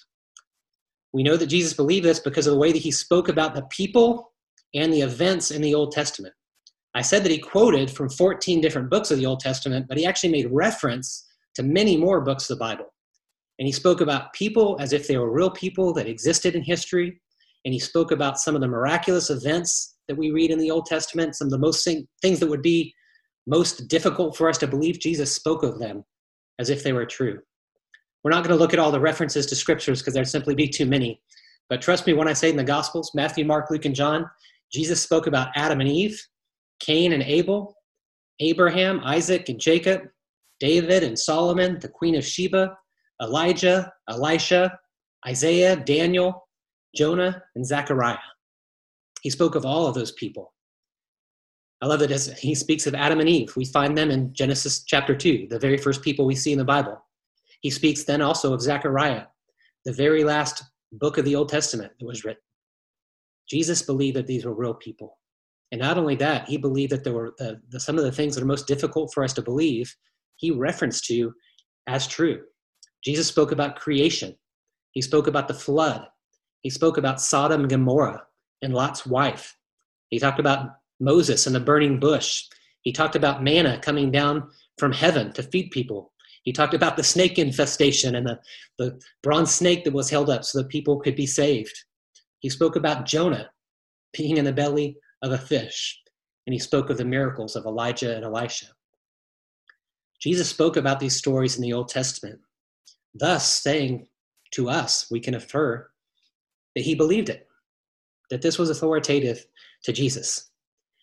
We 1.14 1.22
know 1.22 1.36
that 1.36 1.46
Jesus 1.46 1.72
believed 1.72 2.04
this 2.04 2.18
because 2.18 2.48
of 2.48 2.52
the 2.52 2.58
way 2.58 2.72
that 2.72 2.82
he 2.82 2.90
spoke 2.90 3.28
about 3.28 3.54
the 3.54 3.62
people 3.70 4.32
and 4.74 4.92
the 4.92 5.02
events 5.02 5.52
in 5.52 5.62
the 5.62 5.72
Old 5.72 5.92
Testament. 5.92 6.34
I 6.96 7.02
said 7.02 7.22
that 7.22 7.30
he 7.30 7.38
quoted 7.38 7.88
from 7.88 8.10
14 8.10 8.60
different 8.60 8.90
books 8.90 9.12
of 9.12 9.18
the 9.18 9.26
Old 9.26 9.38
Testament, 9.38 9.86
but 9.88 9.96
he 9.96 10.06
actually 10.06 10.32
made 10.32 10.50
reference 10.50 11.24
to 11.54 11.62
many 11.62 11.96
more 11.96 12.20
books 12.20 12.50
of 12.50 12.58
the 12.58 12.64
Bible. 12.64 12.86
And 13.60 13.66
he 13.66 13.72
spoke 13.72 14.00
about 14.00 14.32
people 14.32 14.76
as 14.80 14.92
if 14.92 15.06
they 15.06 15.16
were 15.16 15.30
real 15.30 15.50
people 15.50 15.94
that 15.94 16.08
existed 16.08 16.56
in 16.56 16.62
history. 16.64 17.20
And 17.64 17.72
he 17.72 17.78
spoke 17.78 18.10
about 18.10 18.40
some 18.40 18.56
of 18.56 18.60
the 18.60 18.66
miraculous 18.66 19.30
events 19.30 19.94
that 20.08 20.18
we 20.18 20.32
read 20.32 20.50
in 20.50 20.58
the 20.58 20.72
Old 20.72 20.86
Testament, 20.86 21.36
some 21.36 21.46
of 21.46 21.52
the 21.52 21.58
most 21.58 21.88
things 22.22 22.40
that 22.40 22.50
would 22.50 22.62
be 22.62 22.92
most 23.46 23.86
difficult 23.86 24.36
for 24.36 24.48
us 24.48 24.58
to 24.58 24.66
believe. 24.66 24.98
Jesus 24.98 25.32
spoke 25.32 25.62
of 25.62 25.78
them 25.78 26.04
as 26.58 26.70
if 26.70 26.82
they 26.82 26.92
were 26.92 27.06
true. 27.06 27.38
We're 28.24 28.30
not 28.30 28.42
going 28.42 28.56
to 28.56 28.60
look 28.60 28.72
at 28.72 28.78
all 28.78 28.90
the 28.90 28.98
references 28.98 29.44
to 29.46 29.54
scriptures 29.54 30.00
because 30.00 30.14
there'd 30.14 30.26
simply 30.26 30.54
be 30.54 30.66
too 30.66 30.86
many. 30.86 31.20
But 31.68 31.82
trust 31.82 32.06
me 32.06 32.14
when 32.14 32.26
I 32.26 32.32
say 32.32 32.48
in 32.48 32.56
the 32.56 32.64
Gospels, 32.64 33.12
Matthew, 33.14 33.44
Mark, 33.44 33.70
Luke, 33.70 33.84
and 33.84 33.94
John, 33.94 34.28
Jesus 34.72 35.02
spoke 35.02 35.26
about 35.26 35.48
Adam 35.54 35.80
and 35.80 35.88
Eve, 35.88 36.20
Cain 36.80 37.12
and 37.12 37.22
Abel, 37.22 37.76
Abraham, 38.40 39.00
Isaac, 39.04 39.48
and 39.50 39.60
Jacob, 39.60 40.08
David 40.58 41.02
and 41.02 41.18
Solomon, 41.18 41.78
the 41.78 41.88
Queen 41.88 42.14
of 42.14 42.24
Sheba, 42.24 42.76
Elijah, 43.22 43.92
Elisha, 44.08 44.78
Isaiah, 45.26 45.76
Daniel, 45.76 46.48
Jonah, 46.96 47.42
and 47.54 47.66
Zechariah. 47.66 48.16
He 49.22 49.30
spoke 49.30 49.54
of 49.54 49.64
all 49.64 49.86
of 49.86 49.94
those 49.94 50.12
people. 50.12 50.52
I 51.82 51.86
love 51.86 52.00
that 52.00 52.10
as 52.10 52.38
he 52.38 52.54
speaks 52.54 52.86
of 52.86 52.94
Adam 52.94 53.20
and 53.20 53.28
Eve. 53.28 53.54
We 53.56 53.66
find 53.66 53.96
them 53.96 54.10
in 54.10 54.32
Genesis 54.32 54.84
chapter 54.84 55.14
2, 55.14 55.48
the 55.50 55.58
very 55.58 55.76
first 55.76 56.02
people 56.02 56.24
we 56.24 56.34
see 56.34 56.52
in 56.52 56.58
the 56.58 56.64
Bible. 56.64 57.04
He 57.64 57.70
speaks 57.70 58.04
then 58.04 58.20
also 58.20 58.52
of 58.52 58.60
Zechariah, 58.60 59.24
the 59.86 59.92
very 59.94 60.22
last 60.22 60.64
book 60.92 61.16
of 61.16 61.24
the 61.24 61.34
Old 61.34 61.48
Testament 61.48 61.92
that 61.98 62.04
was 62.04 62.22
written. 62.22 62.42
Jesus 63.48 63.80
believed 63.80 64.18
that 64.18 64.26
these 64.26 64.44
were 64.44 64.52
real 64.52 64.74
people. 64.74 65.18
And 65.72 65.80
not 65.80 65.96
only 65.96 66.14
that, 66.16 66.46
he 66.46 66.58
believed 66.58 66.92
that 66.92 67.04
there 67.04 67.14
were 67.14 67.32
the, 67.38 67.62
the, 67.70 67.80
some 67.80 67.96
of 67.96 68.04
the 68.04 68.12
things 68.12 68.34
that 68.34 68.42
are 68.42 68.46
most 68.46 68.66
difficult 68.66 69.14
for 69.14 69.24
us 69.24 69.32
to 69.32 69.42
believe, 69.42 69.96
he 70.36 70.50
referenced 70.50 71.06
to 71.06 71.32
as 71.86 72.06
true. 72.06 72.42
Jesus 73.02 73.28
spoke 73.28 73.50
about 73.50 73.76
creation. 73.76 74.36
He 74.92 75.00
spoke 75.00 75.26
about 75.26 75.48
the 75.48 75.54
flood. 75.54 76.06
He 76.60 76.68
spoke 76.68 76.98
about 76.98 77.18
Sodom 77.18 77.62
and 77.62 77.70
Gomorrah 77.70 78.24
and 78.60 78.74
Lot's 78.74 79.06
wife. 79.06 79.56
He 80.10 80.18
talked 80.18 80.38
about 80.38 80.68
Moses 81.00 81.46
and 81.46 81.56
the 81.56 81.60
burning 81.60 81.98
bush. 81.98 82.44
He 82.82 82.92
talked 82.92 83.16
about 83.16 83.42
manna 83.42 83.78
coming 83.78 84.10
down 84.10 84.50
from 84.76 84.92
heaven 84.92 85.32
to 85.32 85.42
feed 85.42 85.70
people. 85.70 86.10
He 86.44 86.52
talked 86.52 86.74
about 86.74 86.96
the 86.96 87.02
snake 87.02 87.38
infestation 87.38 88.14
and 88.14 88.26
the, 88.26 88.38
the 88.78 89.00
bronze 89.22 89.52
snake 89.52 89.84
that 89.84 89.92
was 89.92 90.10
held 90.10 90.30
up 90.30 90.44
so 90.44 90.58
that 90.58 90.68
people 90.68 91.00
could 91.00 91.16
be 91.16 91.26
saved. 91.26 91.74
He 92.40 92.48
spoke 92.48 92.76
about 92.76 93.06
Jonah 93.06 93.50
being 94.16 94.36
in 94.36 94.44
the 94.44 94.52
belly 94.52 94.96
of 95.22 95.32
a 95.32 95.38
fish. 95.38 96.00
And 96.46 96.52
he 96.52 96.60
spoke 96.60 96.90
of 96.90 96.98
the 96.98 97.04
miracles 97.04 97.56
of 97.56 97.64
Elijah 97.64 98.14
and 98.14 98.24
Elisha. 98.24 98.66
Jesus 100.20 100.48
spoke 100.48 100.76
about 100.76 101.00
these 101.00 101.16
stories 101.16 101.56
in 101.56 101.62
the 101.62 101.72
Old 101.72 101.88
Testament 101.88 102.38
thus 103.14 103.62
saying 103.62 104.06
to 104.52 104.68
us, 104.68 105.06
we 105.10 105.20
can 105.20 105.34
infer 105.34 105.88
that 106.74 106.82
he 106.84 106.94
believed 106.94 107.28
it, 107.28 107.46
that 108.30 108.42
this 108.42 108.58
was 108.58 108.70
authoritative 108.70 109.46
to 109.84 109.92
Jesus. 109.92 110.50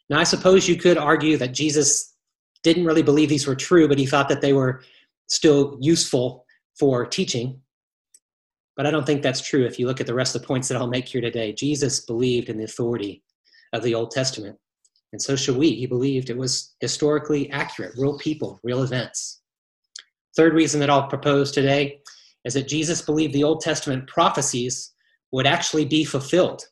Now, 0.10 0.19
I 0.19 0.24
suppose 0.24 0.67
you 0.67 0.75
could 0.75 0.98
argue 0.98 1.38
that 1.38 1.53
Jesus 1.53 2.15
didn't 2.63 2.86
really 2.86 3.01
believe 3.01 3.29
these 3.29 3.48
were 3.48 3.55
true, 3.55 3.88
but 3.88 3.98
he 3.98 4.05
thought 4.05 4.29
that 4.29 4.41
they 4.41 4.53
were 4.53 4.83
still 5.32 5.78
useful 5.80 6.46
for 6.78 7.06
teaching, 7.06 7.62
but 8.76 8.86
I 8.86 8.92
don't 8.92 9.06
think 9.06 9.22
that's 9.22 9.42
true 9.42 9.66
if 9.66 9.80
you 9.80 9.88
look 9.88 10.02
at 10.02 10.08
the 10.08 10.14
rest 10.14 10.36
of 10.36 10.42
the 10.42 10.48
points 10.48 10.68
that 10.68 10.78
I'll 10.78 10.88
make 10.88 11.08
here 11.08 11.22
today. 11.22 11.54
Jesus 11.54 12.02
believed 12.06 12.50
in 12.50 12.58
the 12.58 12.66
authority 12.66 13.24
of 13.74 13.82
the 13.82 13.96
Old 13.96 14.12
Testament, 14.12 14.58
and 15.14 15.22
so 15.22 15.36
should 15.36 15.56
we. 15.56 15.72
He 15.72 15.88
believed 15.88 16.30
it 16.30 16.38
was 16.38 16.76
historically 16.82 17.50
accurate, 17.50 17.94
real 17.98 18.18
people, 18.18 18.60
real 18.64 18.84
events. 18.84 19.42
Third 20.36 20.54
reason 20.54 20.80
that 20.82 20.90
I'll 20.90 21.08
propose 21.08 21.52
today 21.52 22.02
is 22.44 22.54
that 22.56 22.68
Jesus 22.68 23.02
believed 23.02 23.34
the 23.34 23.44
Old 23.44 23.62
Testament 23.62 24.08
prophecies 24.08 24.94
would 25.32 25.48
actually 25.48 25.86
be 25.86 26.04
fulfilled. 26.04 26.64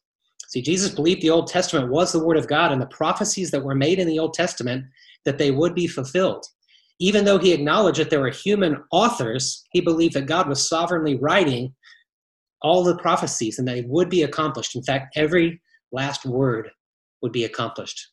See, 0.49 0.61
Jesus 0.61 0.89
believed 0.89 1.21
the 1.21 1.29
Old 1.29 1.47
Testament 1.47 1.91
was 1.91 2.11
the 2.11 2.25
Word 2.25 2.37
of 2.37 2.47
God, 2.47 2.73
and 2.73 2.81
the 2.81 2.87
prophecies 2.87 3.51
that 3.51 3.63
were 3.63 3.75
made 3.75 3.99
in 3.99 4.07
the 4.07 4.19
Old 4.19 4.33
Testament 4.33 4.85
that 5.23 5.37
they 5.37 5.51
would 5.51 5.75
be 5.75 5.87
fulfilled. 5.87 6.45
Even 6.99 7.23
though 7.23 7.37
he 7.37 7.53
acknowledged 7.53 7.99
that 7.99 8.09
there 8.09 8.19
were 8.19 8.29
human 8.29 8.83
authors, 8.91 9.63
he 9.71 9.79
believed 9.79 10.13
that 10.15 10.25
God 10.25 10.47
was 10.47 10.67
sovereignly 10.67 11.15
writing 11.15 11.73
all 12.61 12.83
the 12.83 12.97
prophecies 12.97 13.57
and 13.57 13.67
they 13.67 13.81
would 13.81 14.09
be 14.09 14.23
accomplished. 14.23 14.75
In 14.75 14.83
fact, 14.83 15.17
every 15.17 15.61
last 15.91 16.25
word 16.25 16.69
would 17.21 17.31
be 17.31 17.45
accomplished. 17.45 18.11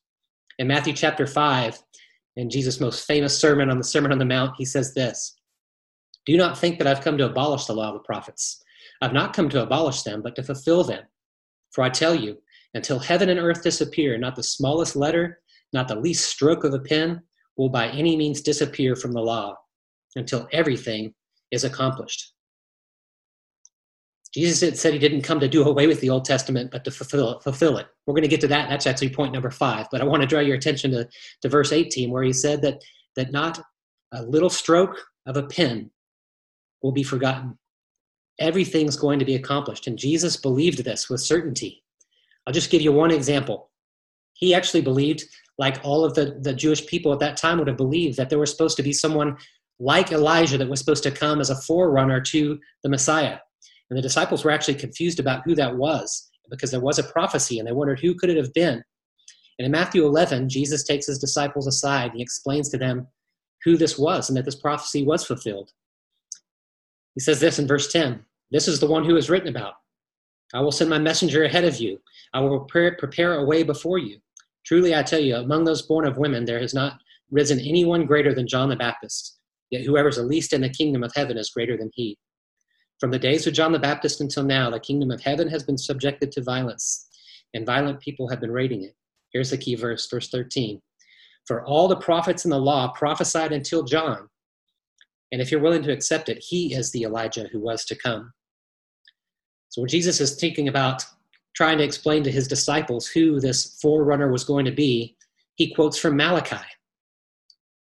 In 0.58 0.68
Matthew 0.68 0.92
chapter 0.92 1.26
5, 1.26 1.82
in 2.36 2.48
Jesus' 2.48 2.80
most 2.80 3.06
famous 3.06 3.38
sermon 3.38 3.70
on 3.70 3.78
the 3.78 3.84
Sermon 3.84 4.12
on 4.12 4.18
the 4.18 4.24
Mount, 4.24 4.54
he 4.56 4.64
says 4.64 4.94
this 4.94 5.34
Do 6.26 6.36
not 6.36 6.58
think 6.58 6.78
that 6.78 6.86
I've 6.86 7.02
come 7.02 7.18
to 7.18 7.26
abolish 7.26 7.64
the 7.64 7.74
law 7.74 7.88
of 7.88 7.94
the 7.94 8.00
prophets. 8.00 8.62
I've 9.02 9.12
not 9.12 9.34
come 9.34 9.48
to 9.50 9.62
abolish 9.62 10.02
them, 10.02 10.22
but 10.22 10.36
to 10.36 10.42
fulfill 10.42 10.84
them. 10.84 11.04
For 11.72 11.82
I 11.82 11.90
tell 11.90 12.14
you, 12.14 12.38
until 12.74 12.98
heaven 12.98 13.28
and 13.28 13.40
earth 13.40 13.62
disappear, 13.62 14.16
not 14.16 14.36
the 14.36 14.42
smallest 14.42 14.96
letter, 14.96 15.40
not 15.72 15.88
the 15.88 15.98
least 15.98 16.26
stroke 16.30 16.64
of 16.64 16.72
a 16.72 16.78
pen 16.78 17.22
will 17.56 17.68
by 17.68 17.88
any 17.88 18.16
means 18.16 18.40
disappear 18.40 18.96
from 18.96 19.12
the 19.12 19.20
law 19.20 19.56
until 20.14 20.48
everything 20.52 21.14
is 21.50 21.64
accomplished. 21.64 22.32
Jesus 24.34 24.78
said 24.78 24.92
he 24.92 24.98
didn't 24.98 25.22
come 25.22 25.40
to 25.40 25.48
do 25.48 25.64
away 25.64 25.86
with 25.86 26.00
the 26.00 26.10
Old 26.10 26.26
Testament, 26.26 26.70
but 26.70 26.84
to 26.84 26.90
fulfill, 26.90 27.40
fulfill 27.40 27.78
it. 27.78 27.86
We're 28.06 28.12
going 28.12 28.22
to 28.22 28.28
get 28.28 28.42
to 28.42 28.48
that. 28.48 28.68
That's 28.68 28.86
actually 28.86 29.08
point 29.08 29.32
number 29.32 29.50
five. 29.50 29.86
But 29.90 30.02
I 30.02 30.04
want 30.04 30.20
to 30.20 30.26
draw 30.26 30.40
your 30.40 30.56
attention 30.56 30.90
to, 30.90 31.08
to 31.40 31.48
verse 31.48 31.72
18, 31.72 32.10
where 32.10 32.22
he 32.22 32.34
said 32.34 32.60
that, 32.60 32.82
that 33.14 33.32
not 33.32 33.58
a 34.12 34.22
little 34.22 34.50
stroke 34.50 34.98
of 35.24 35.38
a 35.38 35.44
pen 35.44 35.90
will 36.82 36.92
be 36.92 37.02
forgotten. 37.02 37.56
Everything's 38.38 38.96
going 38.96 39.18
to 39.18 39.24
be 39.24 39.36
accomplished. 39.36 39.86
And 39.86 39.96
Jesus 39.96 40.36
believed 40.36 40.84
this 40.84 41.08
with 41.08 41.22
certainty. 41.22 41.82
I'll 42.46 42.52
just 42.52 42.70
give 42.70 42.82
you 42.82 42.92
one 42.92 43.10
example. 43.10 43.70
He 44.34 44.54
actually 44.54 44.82
believed, 44.82 45.24
like 45.58 45.80
all 45.82 46.04
of 46.04 46.14
the, 46.14 46.38
the 46.40 46.54
Jewish 46.54 46.86
people 46.86 47.12
at 47.12 47.20
that 47.20 47.36
time 47.36 47.58
would 47.58 47.68
have 47.68 47.76
believed, 47.76 48.16
that 48.16 48.30
there 48.30 48.38
was 48.38 48.50
supposed 48.50 48.76
to 48.76 48.82
be 48.82 48.92
someone 48.92 49.36
like 49.78 50.12
Elijah 50.12 50.58
that 50.58 50.68
was 50.68 50.78
supposed 50.78 51.02
to 51.04 51.10
come 51.10 51.40
as 51.40 51.50
a 51.50 51.60
forerunner 51.62 52.20
to 52.20 52.58
the 52.82 52.88
Messiah. 52.88 53.38
And 53.90 53.96
the 53.96 54.02
disciples 54.02 54.44
were 54.44 54.50
actually 54.50 54.74
confused 54.74 55.20
about 55.20 55.42
who 55.44 55.54
that 55.54 55.76
was 55.76 56.30
because 56.50 56.70
there 56.70 56.80
was 56.80 56.98
a 56.98 57.04
prophecy 57.04 57.58
and 57.58 57.66
they 57.66 57.72
wondered 57.72 58.00
who 58.00 58.14
could 58.14 58.30
it 58.30 58.36
have 58.36 58.52
been. 58.52 58.82
And 59.58 59.64
in 59.64 59.72
Matthew 59.72 60.04
11, 60.04 60.48
Jesus 60.48 60.84
takes 60.84 61.06
his 61.06 61.18
disciples 61.18 61.66
aside 61.66 62.10
and 62.10 62.16
he 62.16 62.22
explains 62.22 62.68
to 62.70 62.78
them 62.78 63.06
who 63.64 63.76
this 63.76 63.98
was 63.98 64.28
and 64.28 64.36
that 64.36 64.44
this 64.44 64.54
prophecy 64.54 65.02
was 65.02 65.24
fulfilled. 65.24 65.70
He 67.14 67.20
says 67.20 67.40
this 67.40 67.58
in 67.58 67.66
verse 67.66 67.90
10 67.90 68.24
This 68.50 68.68
is 68.68 68.80
the 68.80 68.86
one 68.86 69.04
who 69.04 69.16
is 69.16 69.30
written 69.30 69.48
about. 69.48 69.74
I 70.54 70.60
will 70.60 70.72
send 70.72 70.90
my 70.90 70.98
messenger 70.98 71.44
ahead 71.44 71.64
of 71.64 71.80
you. 71.80 71.98
I 72.32 72.40
will 72.40 72.60
prepare, 72.60 72.96
prepare 72.96 73.34
a 73.34 73.44
way 73.44 73.62
before 73.62 73.98
you. 73.98 74.18
Truly, 74.66 74.96
I 74.96 75.02
tell 75.04 75.20
you, 75.20 75.36
among 75.36 75.64
those 75.64 75.82
born 75.82 76.06
of 76.06 76.18
women, 76.18 76.44
there 76.44 76.58
has 76.58 76.74
not 76.74 76.98
risen 77.30 77.60
anyone 77.60 78.04
greater 78.04 78.34
than 78.34 78.48
John 78.48 78.68
the 78.68 78.76
Baptist. 78.76 79.38
Yet 79.70 79.84
whoever 79.84 80.08
is 80.08 80.16
the 80.16 80.24
least 80.24 80.52
in 80.52 80.60
the 80.60 80.68
kingdom 80.68 81.04
of 81.04 81.12
heaven 81.14 81.38
is 81.38 81.50
greater 81.50 81.76
than 81.76 81.90
he. 81.94 82.18
From 82.98 83.10
the 83.10 83.18
days 83.18 83.46
of 83.46 83.54
John 83.54 83.72
the 83.72 83.78
Baptist 83.78 84.20
until 84.20 84.42
now, 84.42 84.70
the 84.70 84.80
kingdom 84.80 85.10
of 85.10 85.20
heaven 85.20 85.48
has 85.48 85.62
been 85.62 85.78
subjected 85.78 86.32
to 86.32 86.42
violence, 86.42 87.08
and 87.54 87.64
violent 87.64 88.00
people 88.00 88.28
have 88.28 88.40
been 88.40 88.50
raiding 88.50 88.82
it. 88.82 88.94
Here's 89.32 89.50
the 89.50 89.58
key 89.58 89.76
verse, 89.76 90.08
verse 90.10 90.30
13. 90.30 90.80
For 91.46 91.64
all 91.64 91.86
the 91.86 91.96
prophets 91.96 92.44
in 92.44 92.50
the 92.50 92.58
law 92.58 92.88
prophesied 92.88 93.52
until 93.52 93.84
John. 93.84 94.28
And 95.30 95.40
if 95.40 95.50
you're 95.50 95.60
willing 95.60 95.82
to 95.82 95.92
accept 95.92 96.28
it, 96.28 96.38
he 96.38 96.74
is 96.74 96.90
the 96.90 97.02
Elijah 97.02 97.48
who 97.52 97.60
was 97.60 97.84
to 97.84 97.94
come. 97.94 98.32
So 99.68 99.82
when 99.82 99.88
Jesus 99.88 100.20
is 100.20 100.36
thinking 100.36 100.68
about 100.68 101.04
trying 101.56 101.78
to 101.78 101.84
explain 101.84 102.22
to 102.22 102.30
his 102.30 102.46
disciples 102.46 103.06
who 103.06 103.40
this 103.40 103.78
forerunner 103.80 104.30
was 104.30 104.44
going 104.44 104.66
to 104.66 104.72
be, 104.72 105.16
he 105.54 105.74
quotes 105.74 105.98
from 105.98 106.16
Malachi 106.16 106.64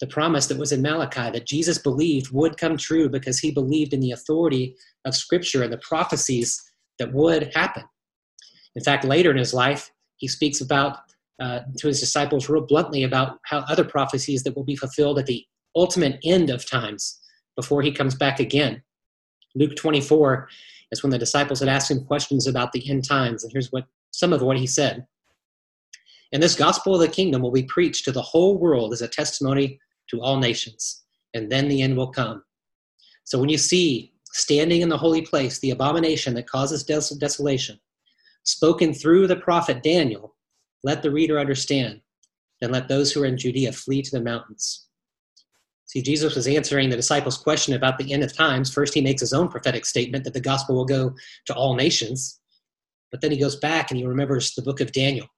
the 0.01 0.07
promise 0.07 0.47
that 0.47 0.59
was 0.59 0.73
in 0.73 0.83
Malachi 0.83 1.31
that 1.31 1.47
Jesus 1.47 1.79
believed 1.79 2.31
would 2.33 2.59
come 2.59 2.77
true 2.77 3.09
because 3.09 3.39
he 3.39 3.51
believed 3.51 3.95
in 3.95 4.01
the 4.01 4.11
authority 4.11 4.77
of 5.05 5.15
Scripture 5.15 5.63
and 5.63 5.73
the 5.73 5.79
prophecies 5.79 6.63
that 6.99 7.13
would 7.13 7.51
happen. 7.55 7.85
In 8.75 8.85
fact, 8.85 9.05
later 9.05 9.31
in 9.31 9.39
his 9.39 9.55
life, 9.55 9.91
he 10.17 10.29
speaks 10.29 10.61
about 10.61 10.99
uh, 11.41 11.61
to 11.79 11.89
his 11.89 12.01
disciples 12.01 12.49
real 12.49 12.67
bluntly 12.67 13.05
about 13.05 13.39
how 13.45 13.59
other 13.69 13.85
prophecies 13.85 14.43
that 14.43 14.57
will 14.57 14.65
be 14.65 14.77
fulfilled 14.77 15.19
at 15.19 15.27
the 15.27 15.45
ultimate 15.75 16.19
end 16.25 16.51
of 16.51 16.69
times 16.69 17.19
before 17.57 17.83
he 17.83 17.93
comes 17.93 18.15
back 18.15 18.41
again. 18.41 18.83
Luke 19.55 19.77
24 19.77 20.49
is 20.93 21.03
when 21.03 21.11
the 21.11 21.19
disciples 21.19 21.61
had 21.61 21.69
asked 21.69 21.91
him 21.91 22.05
questions 22.05 22.47
about 22.47 22.73
the 22.73 22.89
end 22.89 23.07
times, 23.07 23.43
and 23.43 23.53
here's 23.53 23.73
what 23.73 23.87
some 24.11 24.33
of 24.33 24.43
what 24.43 24.59
he 24.59 24.67
said. 24.67 25.07
And 26.33 26.43
this 26.43 26.55
gospel 26.55 26.95
of 26.95 27.01
the 27.01 27.09
kingdom 27.09 27.43
will 27.43 27.53
be 27.53 27.63
preached 27.65 28.05
to 28.05 28.13
the 28.13 28.23
whole 28.23 28.59
world 28.59 28.93
as 28.93 29.03
a 29.03 29.09
testimony 29.09 29.79
to 30.11 30.21
all 30.21 30.39
nations, 30.39 31.05
and 31.35 31.51
then 31.51 31.69
the 31.69 31.83
end 31.83 31.97
will 31.97 32.11
come. 32.11 32.43
So 33.25 33.39
when 33.39 33.49
you 33.49 33.59
see 33.59 34.13
standing 34.33 34.83
in 34.83 34.89
the 34.89 34.99
holy 34.99 35.23
place 35.23 35.59
the 35.59 35.71
abomination 35.71 36.35
that 36.35 36.49
causes 36.49 36.85
des- 36.85 37.17
desolation, 37.19 37.79
spoken 38.45 38.93
through 38.93 39.27
the 39.27 39.37
prophet 39.37 39.83
Daniel, 39.83 40.37
let 40.85 41.03
the 41.03 41.11
reader 41.11 41.39
understand. 41.39 42.01
Then 42.61 42.71
let 42.71 42.89
those 42.89 43.13
who 43.13 43.23
are 43.23 43.27
in 43.27 43.37
Judea 43.37 43.73
flee 43.73 44.03
to 44.03 44.11
the 44.11 44.23
mountains. 44.23 44.86
See, 45.87 46.03
Jesus 46.03 46.35
was 46.35 46.49
answering 46.49 46.91
the 46.91 46.97
disciples' 46.97 47.39
question 47.39 47.75
about 47.75 47.97
the 47.99 48.13
end 48.13 48.25
of 48.25 48.37
times. 48.37 48.73
First, 48.73 48.93
he 48.93 49.01
makes 49.01 49.21
his 49.21 49.33
own 49.33 49.49
prophetic 49.49 49.85
statement 49.85 50.25
that 50.25 50.35
the 50.35 50.41
gospel 50.41 50.75
will 50.75 50.85
go 50.85 51.15
to 51.47 51.55
all 51.55 51.75
nations. 51.75 52.41
But 53.11 53.21
then 53.21 53.31
he 53.31 53.39
goes 53.39 53.57
back 53.57 53.91
and 53.91 53.99
he 53.99 54.05
remembers 54.05 54.55
the 54.55 54.63
book 54.63 54.81
of 54.81 54.93
Daniel 54.93 55.29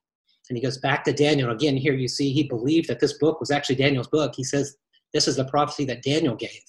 and 0.48 0.56
he 0.56 0.62
goes 0.62 0.78
back 0.78 1.04
to 1.04 1.12
Daniel. 1.12 1.50
Again, 1.50 1.76
here 1.76 1.92
you 1.92 2.08
see 2.08 2.32
he 2.32 2.44
believed 2.44 2.88
that 2.88 3.00
this 3.00 3.18
book 3.18 3.40
was 3.40 3.50
actually 3.50 3.76
Daniel's 3.76 4.08
book. 4.08 4.32
He 4.34 4.44
says 4.44 4.76
this 5.12 5.28
is 5.28 5.36
the 5.36 5.44
prophecy 5.44 5.84
that 5.84 6.02
Daniel 6.02 6.34
gave 6.34 6.62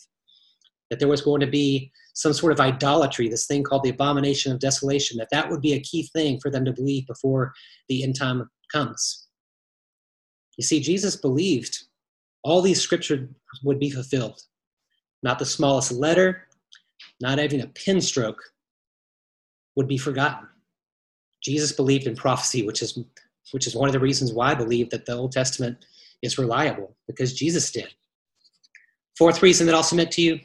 that 0.90 1.00
there 1.00 1.08
was 1.08 1.22
going 1.22 1.40
to 1.40 1.48
be 1.48 1.92
some 2.14 2.34
sort 2.34 2.52
of 2.52 2.60
idolatry, 2.60 3.30
this 3.30 3.46
thing 3.46 3.64
called 3.64 3.84
the 3.84 3.90
abomination 3.90 4.52
of 4.52 4.60
desolation, 4.60 5.18
that 5.18 5.30
that 5.32 5.50
would 5.50 5.62
be 5.62 5.74
a 5.74 5.80
key 5.80 6.10
thing 6.14 6.40
for 6.40 6.50
them 6.50 6.66
to 6.66 6.74
believe 6.74 7.06
before 7.08 7.54
the 7.88 8.04
end 8.04 8.18
time 8.18 8.50
comes. 8.72 9.28
You 10.58 10.64
see, 10.64 10.82
Jesus 10.82 11.16
believed 11.16 11.86
all 12.44 12.62
these 12.62 12.82
scriptures 12.82 13.28
would 13.64 13.80
be 13.80 13.90
fulfilled. 13.90 14.42
Not 15.24 15.40
the 15.40 15.46
smallest 15.46 15.92
letter, 15.92 16.48
not 17.22 17.40
even 17.40 17.62
a 17.62 17.68
pen 17.68 18.02
stroke 18.02 18.42
would 19.76 19.88
be 19.88 19.98
forgotten. 19.98 20.48
Jesus 21.44 21.72
believed 21.72 22.08
in 22.08 22.16
prophecy, 22.16 22.66
which 22.66 22.82
is 22.82 23.00
which 23.52 23.66
is 23.66 23.76
one 23.76 23.90
of 23.90 23.94
the 23.94 24.00
reasons 24.00 24.32
why 24.32 24.52
I 24.52 24.56
believe 24.56 24.90
that 24.92 25.06
the 25.06 25.14
Old 25.16 25.32
Testament 25.32 25.86
is 26.22 26.38
reliable, 26.38 26.96
because 27.08 27.34
Jesus 27.34 27.72
did. 27.72 27.88
Fourth 29.18 29.42
reason 29.42 29.66
that 29.66 29.76
I'll 29.76 29.84
submit 29.84 30.12
to 30.12 30.22
you 30.22 30.40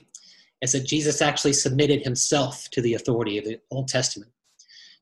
is 0.62 0.72
that 0.72 0.86
Jesus 0.86 1.20
actually 1.20 1.52
submitted 1.52 2.02
himself 2.02 2.68
to 2.70 2.80
the 2.80 2.94
authority 2.94 3.36
of 3.36 3.44
the 3.44 3.60
Old 3.70 3.88
Testament. 3.88 4.30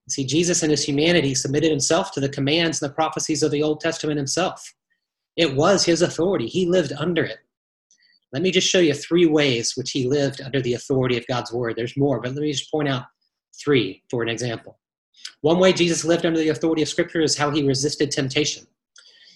See, 0.09 0.25
Jesus 0.25 0.63
in 0.63 0.71
his 0.71 0.85
humanity 0.85 1.35
submitted 1.35 1.71
himself 1.71 2.11
to 2.13 2.21
the 2.21 2.29
commands 2.29 2.83
and 2.83 2.91
the 2.91 2.95
prophecies 2.95 3.43
of 3.43 3.53
the 3.53 3.63
Old 3.63 3.81
Testament 3.81 4.19
himself. 4.19 4.75
It 5.37 5.55
was 5.55 5.85
his 5.85 6.03
authority, 6.03 6.47
he 6.47 6.67
lived 6.67 6.93
under 6.99 7.25
it. 7.25 7.39
Let 8.33 8.43
me 8.43 8.51
just 8.51 8.69
show 8.69 8.79
you 8.79 8.95
three 8.95 9.27
ways 9.27 9.75
which 9.77 9.91
he 9.91 10.07
lived 10.07 10.41
under 10.41 10.61
the 10.61 10.75
authority 10.75 11.19
of 11.19 11.27
God's 11.27 11.53
word. 11.53 11.77
There's 11.77 11.97
more, 11.97 12.21
but 12.21 12.33
let 12.33 12.41
me 12.41 12.53
just 12.53 12.71
point 12.71 12.89
out 12.89 13.05
three 13.62 14.03
for 14.11 14.23
an 14.23 14.29
example. 14.29 14.79
One 15.43 15.59
way 15.59 15.73
Jesus 15.73 16.05
lived 16.05 16.25
under 16.25 16.39
the 16.39 16.49
authority 16.49 16.83
of 16.83 16.89
Scripture 16.89 17.21
is 17.21 17.37
how 17.37 17.51
he 17.51 17.67
resisted 17.67 18.11
temptation. 18.11 18.67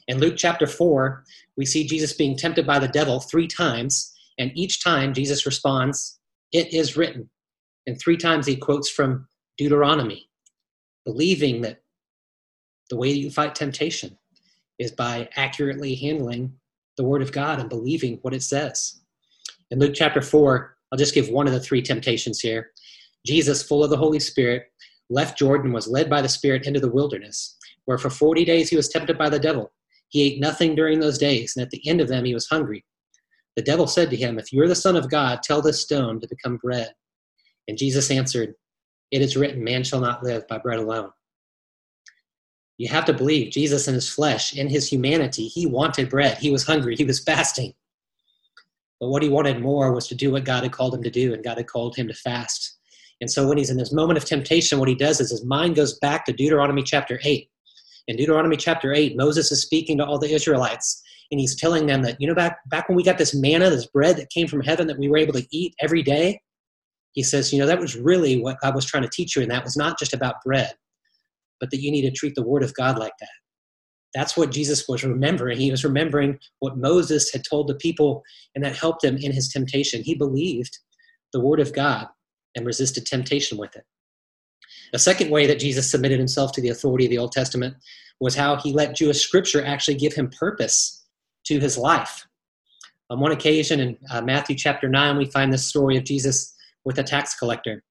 In 0.09 0.19
Luke 0.19 0.35
chapter 0.37 0.67
4, 0.67 1.25
we 1.57 1.67
see 1.67 1.87
Jesus 1.87 2.13
being 2.13 2.37
tempted 2.37 2.67
by 2.67 2.79
the 2.79 2.89
devil 2.89 3.21
three 3.21 3.49
times, 3.49 4.15
and 4.39 4.53
each 4.55 4.83
time 4.83 5.13
Jesus 5.13 5.45
responds, 5.45 6.19
It 6.53 6.73
is 6.73 6.97
written. 6.97 7.29
And 7.87 8.01
three 8.01 8.17
times 8.17 8.47
he 8.47 8.57
quotes 8.57 8.89
from 8.89 9.29
Deuteronomy, 9.59 10.29
believing 11.05 11.61
that 11.63 11.83
the 12.89 12.97
way 12.97 13.11
you 13.11 13.31
fight 13.31 13.55
temptation 13.55 14.17
is 14.79 14.93
by 14.93 15.29
accurately 15.37 15.95
handling 15.95 16.53
the 16.97 17.05
Word 17.05 17.23
of 17.23 17.33
God 17.33 17.61
and 17.61 17.69
believing 17.69 18.19
what 18.23 18.35
it 18.35 18.43
says. 18.43 19.01
In 19.71 19.79
Luke 19.79 19.95
chapter 19.95 20.23
4, 20.23 20.77
I'll 20.93 20.99
just 20.99 21.15
give 21.15 21.29
one 21.29 21.47
of 21.47 21.53
the 21.53 21.61
three 21.61 21.83
temptations 21.83 22.41
here. 22.41 22.71
Jesus, 23.27 23.63
full 23.63 23.83
of 23.83 23.91
the 23.91 23.97
Holy 23.97 24.21
Spirit, 24.21 24.65
left 25.11 25.39
Jordan, 25.39 25.73
was 25.73 25.89
led 25.89 26.09
by 26.09 26.23
the 26.23 26.29
Spirit 26.29 26.67
into 26.67 26.81
the 26.81 26.91
wilderness, 26.91 27.57
where 27.85 27.99
for 27.99 28.11
40 28.11 28.45
days 28.45 28.69
he 28.69 28.77
was 28.77 28.89
tempted 28.89 29.19
by 29.19 29.29
the 29.29 29.39
devil. 29.39 29.73
He 30.09 30.23
ate 30.23 30.41
nothing 30.41 30.75
during 30.75 31.01
those 31.01 31.19
days, 31.19 31.55
and 31.57 31.65
at 31.65 31.71
the 31.71 31.87
end 31.89 32.01
of 32.01 32.09
them 32.09 32.25
he 32.25 32.35
was 32.35 32.47
hungry. 32.47 32.85
The 33.57 33.63
devil 33.63 33.87
said 33.87 34.11
to 34.11 34.17
him, 34.17 34.39
If 34.39 34.53
you 34.53 34.63
are 34.63 34.69
the 34.69 34.75
Son 34.75 34.97
of 34.97 35.11
God, 35.11 35.43
tell 35.43 35.63
this 35.63 35.81
stone 35.81 36.21
to 36.21 36.29
become 36.29 36.59
bread. 36.59 36.93
And 37.69 37.79
Jesus 37.79 38.11
answered, 38.11 38.55
It 39.11 39.23
is 39.23 39.37
written, 39.37 39.65
Man 39.65 39.83
shall 39.83 40.01
not 40.01 40.23
live 40.23 40.47
by 40.47 40.59
bread 40.59 40.79
alone. 40.79 41.11
You 42.79 42.89
have 42.89 43.07
to 43.07 43.15
believe 43.15 43.53
Jesus 43.53 43.89
in 43.89 43.95
his 43.95 44.09
flesh, 44.09 44.55
in 44.55 44.69
his 44.69 44.91
humanity, 44.91 45.49
he 45.49 45.67
wanted 45.67 46.11
bread. 46.11 46.37
He 46.39 46.51
was 46.51 46.67
hungry. 46.67 46.95
He 46.95 47.05
was 47.05 47.21
fasting. 47.21 47.73
But 49.01 49.09
what 49.09 49.23
he 49.23 49.29
wanted 49.29 49.63
more 49.63 49.93
was 49.93 50.07
to 50.09 50.15
do 50.15 50.31
what 50.31 50.45
God 50.45 50.63
had 50.63 50.73
called 50.73 50.95
him 50.95 51.03
to 51.03 51.11
do, 51.11 51.33
and 51.33 51.43
God 51.43 51.57
had 51.57 51.69
called 51.69 51.97
him 51.97 52.09
to 52.09 52.15
fast. 52.15 52.77
And 53.21 53.31
so 53.31 53.49
when 53.49 53.57
he's 53.57 53.71
in 53.71 53.79
this 53.79 53.93
moment 53.93 54.19
of 54.19 54.27
temptation, 54.27 54.79
what 54.79 54.89
he 54.89 54.95
does 54.95 55.21
is 55.21 55.31
his 55.31 55.45
mind 55.45 55.77
goes 55.77 55.99
back 56.01 56.27
to 56.27 56.33
Deuteronomy 56.33 56.83
chapter 56.83 57.19
8. 57.23 57.49
In 58.09 58.17
Deuteronomy 58.17 58.57
chapter 58.57 58.93
8, 58.93 59.17
Moses 59.17 59.51
is 59.51 59.63
speaking 59.63 59.97
to 59.99 60.05
all 60.05 60.19
the 60.19 60.33
Israelites, 60.33 61.03
and 61.31 61.41
he's 61.41 61.57
telling 61.57 61.87
them 61.87 62.03
that, 62.03 62.21
you 62.21 62.29
know, 62.29 62.35
back, 62.35 62.59
back 62.69 62.89
when 62.89 62.97
we 62.97 63.03
got 63.03 63.19
this 63.19 63.35
manna, 63.35 63.71
this 63.71 63.87
bread 63.87 64.17
that 64.19 64.31
came 64.31 64.47
from 64.47 64.61
heaven 64.61 64.87
that 64.87 64.99
we 64.99 65.09
were 65.09 65.17
able 65.17 65.33
to 65.33 65.47
eat 65.51 65.75
every 65.81 66.03
day, 66.03 66.41
he 67.13 67.23
says, 67.23 67.53
you 67.53 67.59
know, 67.59 67.67
that 67.67 67.81
was 67.81 67.97
really 67.97 68.41
what 68.41 68.61
God 68.61 68.75
was 68.75 68.85
trying 68.85 69.03
to 69.03 69.09
teach 69.09 69.35
you, 69.35 69.41
and 69.41 69.51
that 69.51 69.65
was 69.65 69.79
not 69.79 69.99
just 69.99 70.13
about 70.13 70.43
bread 70.45 70.75
but 71.61 71.71
that 71.71 71.81
you 71.81 71.91
need 71.91 72.03
to 72.03 72.11
treat 72.11 72.35
the 72.35 72.47
word 72.47 72.63
of 72.63 72.75
God 72.75 72.99
like 72.99 73.13
that. 73.21 73.29
That's 74.15 74.37
what 74.37 74.51
Jesus 74.51 74.89
was 74.89 75.05
remembering. 75.05 75.59
He 75.59 75.71
was 75.71 75.85
remembering 75.85 76.39
what 76.61 76.79
Moses 76.79 77.31
had 77.31 77.43
told 77.45 77.69
the 77.69 77.75
people, 77.75 78.23
and 78.55 78.65
that 78.65 78.77
helped 78.77 79.05
him 79.05 79.17
in 79.17 79.33
his 79.33 79.49
temptation. 79.49 80.03
He 80.03 80.15
believed 80.15 80.79
the 81.33 81.41
word 81.41 81.61
of 81.61 81.75
God 81.75 82.07
and 82.55 82.65
resisted 82.65 83.05
temptation 83.05 83.59
with 83.59 83.77
it. 83.77 83.85
A 84.95 84.99
second 84.99 85.31
way 85.31 85.47
that 85.47 85.59
Jesus 85.59 85.91
submitted 85.91 86.19
himself 86.19 86.53
to 86.53 86.61
the 86.61 86.71
authority 86.71 87.05
of 87.05 87.11
the 87.11 87.19
Old 87.19 87.33
Testament 87.33 87.77
was 88.21 88.35
how 88.35 88.57
he 88.57 88.73
let 88.73 88.97
Jewish 88.97 89.21
scripture 89.21 89.65
actually 89.65 89.97
give 89.97 90.15
him 90.15 90.31
purpose 90.31 91.05
to 91.45 91.61
his 91.61 91.77
life. 91.77 92.27
On 93.11 93.21
one 93.21 93.33
occasion 93.33 93.81
in 93.81 93.99
uh, 94.11 94.23
Matthew 94.23 94.57
chapter 94.57 94.89
9, 94.89 95.17
we 95.17 95.27
find 95.27 95.53
this 95.53 95.67
story 95.67 95.97
of 95.97 96.05
Jesus 96.05 96.55
with 96.85 96.99
a 96.99 97.03
tax 97.03 97.35
collector. 97.35 97.83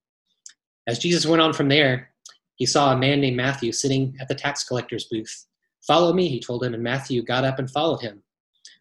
As 0.87 0.99
Jesus 0.99 1.25
went 1.25 1.41
on 1.41 1.53
from 1.53 1.69
there, 1.69 2.09
he 2.55 2.65
saw 2.65 2.93
a 2.93 2.97
man 2.97 3.21
named 3.21 3.37
Matthew 3.37 3.71
sitting 3.71 4.15
at 4.19 4.27
the 4.27 4.35
tax 4.35 4.63
collector's 4.63 5.05
booth. 5.05 5.45
Follow 5.85 6.13
me, 6.13 6.27
he 6.27 6.39
told 6.39 6.63
him, 6.63 6.73
and 6.73 6.83
Matthew 6.83 7.23
got 7.23 7.43
up 7.43 7.59
and 7.59 7.69
followed 7.69 8.01
him. 8.01 8.23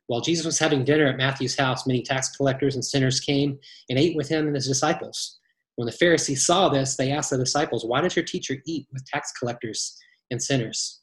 While 0.07 0.21
Jesus 0.21 0.45
was 0.45 0.59
having 0.59 0.85
dinner 0.85 1.07
at 1.07 1.17
Matthew's 1.17 1.57
house, 1.57 1.87
many 1.87 2.03
tax 2.03 2.37
collectors 2.37 2.75
and 2.75 2.85
sinners 2.85 3.21
came 3.21 3.59
and 3.89 3.99
ate 3.99 4.17
with 4.17 4.29
him 4.29 4.47
and 4.47 4.55
his 4.55 4.67
disciples. 4.67 5.39
When 5.77 5.87
the 5.87 5.93
Pharisees 5.93 6.47
saw 6.47 6.69
this, 6.69 6.97
they 6.97 7.11
asked 7.11 7.31
the 7.31 7.39
disciples, 7.39 7.85
Why 7.85 8.01
does 8.01 8.15
your 8.15 8.25
teacher 8.25 8.57
eat 8.67 8.87
with 8.93 9.05
tax 9.07 9.33
collectors 9.33 9.99
and 10.31 10.43
sinners? 10.43 11.01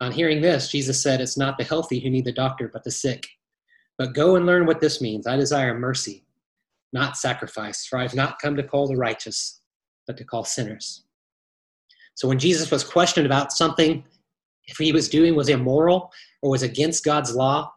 On 0.00 0.10
hearing 0.10 0.40
this, 0.40 0.70
Jesus 0.70 1.00
said, 1.00 1.20
It's 1.20 1.36
not 1.36 1.58
the 1.58 1.64
healthy 1.64 2.00
who 2.00 2.10
need 2.10 2.24
the 2.24 2.32
doctor, 2.32 2.68
but 2.72 2.82
the 2.82 2.90
sick. 2.90 3.26
But 3.98 4.14
go 4.14 4.34
and 4.36 4.46
learn 4.46 4.66
what 4.66 4.80
this 4.80 5.00
means. 5.00 5.26
I 5.26 5.36
desire 5.36 5.78
mercy, 5.78 6.24
not 6.92 7.16
sacrifice, 7.16 7.86
for 7.86 7.98
I 7.98 8.02
have 8.02 8.14
not 8.14 8.40
come 8.40 8.56
to 8.56 8.64
call 8.64 8.88
the 8.88 8.96
righteous, 8.96 9.60
but 10.06 10.16
to 10.16 10.24
call 10.24 10.44
sinners. 10.44 11.04
So 12.14 12.28
when 12.28 12.38
Jesus 12.38 12.70
was 12.70 12.84
questioned 12.84 13.26
about 13.26 13.52
something, 13.52 14.04
if 14.66 14.76
he 14.76 14.92
was 14.92 15.08
doing 15.08 15.34
was 15.34 15.48
immoral 15.48 16.12
or 16.40 16.50
was 16.50 16.62
against 16.62 17.04
God's 17.04 17.34
law, 17.34 17.72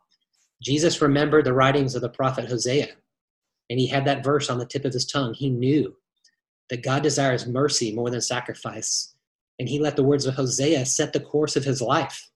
Jesus 0.61 1.01
remembered 1.01 1.45
the 1.45 1.53
writings 1.53 1.95
of 1.95 2.01
the 2.01 2.09
prophet 2.09 2.47
Hosea. 2.49 2.87
And 3.69 3.79
he 3.79 3.87
had 3.87 4.05
that 4.05 4.23
verse 4.23 4.49
on 4.49 4.59
the 4.59 4.65
tip 4.65 4.85
of 4.85 4.93
his 4.93 5.05
tongue. 5.05 5.33
He 5.33 5.49
knew 5.49 5.95
that 6.69 6.83
God 6.83 7.03
desires 7.03 7.47
mercy 7.47 7.93
more 7.93 8.09
than 8.09 8.21
sacrifice. 8.21 9.15
And 9.59 9.67
he 9.69 9.79
let 9.79 9.95
the 9.95 10.03
words 10.03 10.25
of 10.25 10.35
Hosea 10.35 10.85
set 10.85 11.13
the 11.13 11.19
course 11.19 11.55
of 11.55 11.63
his 11.63 11.81
life. 11.81 12.29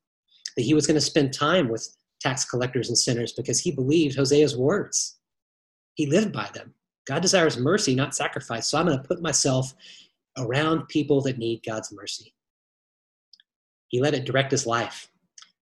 That 0.55 0.63
he 0.63 0.73
was 0.73 0.87
going 0.87 0.95
to 0.95 1.01
spend 1.01 1.33
time 1.33 1.69
with 1.69 1.95
tax 2.19 2.45
collectors 2.45 2.89
and 2.89 2.97
sinners 2.97 3.31
because 3.33 3.59
he 3.59 3.71
believed 3.71 4.15
Hosea's 4.15 4.57
words. 4.57 5.17
He 5.95 6.05
lived 6.05 6.31
by 6.31 6.49
them. 6.53 6.73
God 7.05 7.21
desires 7.21 7.57
mercy, 7.57 7.95
not 7.95 8.15
sacrifice. 8.15 8.67
So 8.67 8.77
I'm 8.77 8.85
going 8.85 8.97
to 8.97 9.07
put 9.07 9.21
myself 9.21 9.73
around 10.39 10.87
people 10.87 11.21
that 11.21 11.37
need 11.37 11.61
God's 11.65 11.91
mercy. 11.91 12.33
He 13.89 14.01
let 14.01 14.13
it 14.13 14.25
direct 14.25 14.51
his 14.51 14.65
life. 14.65 15.11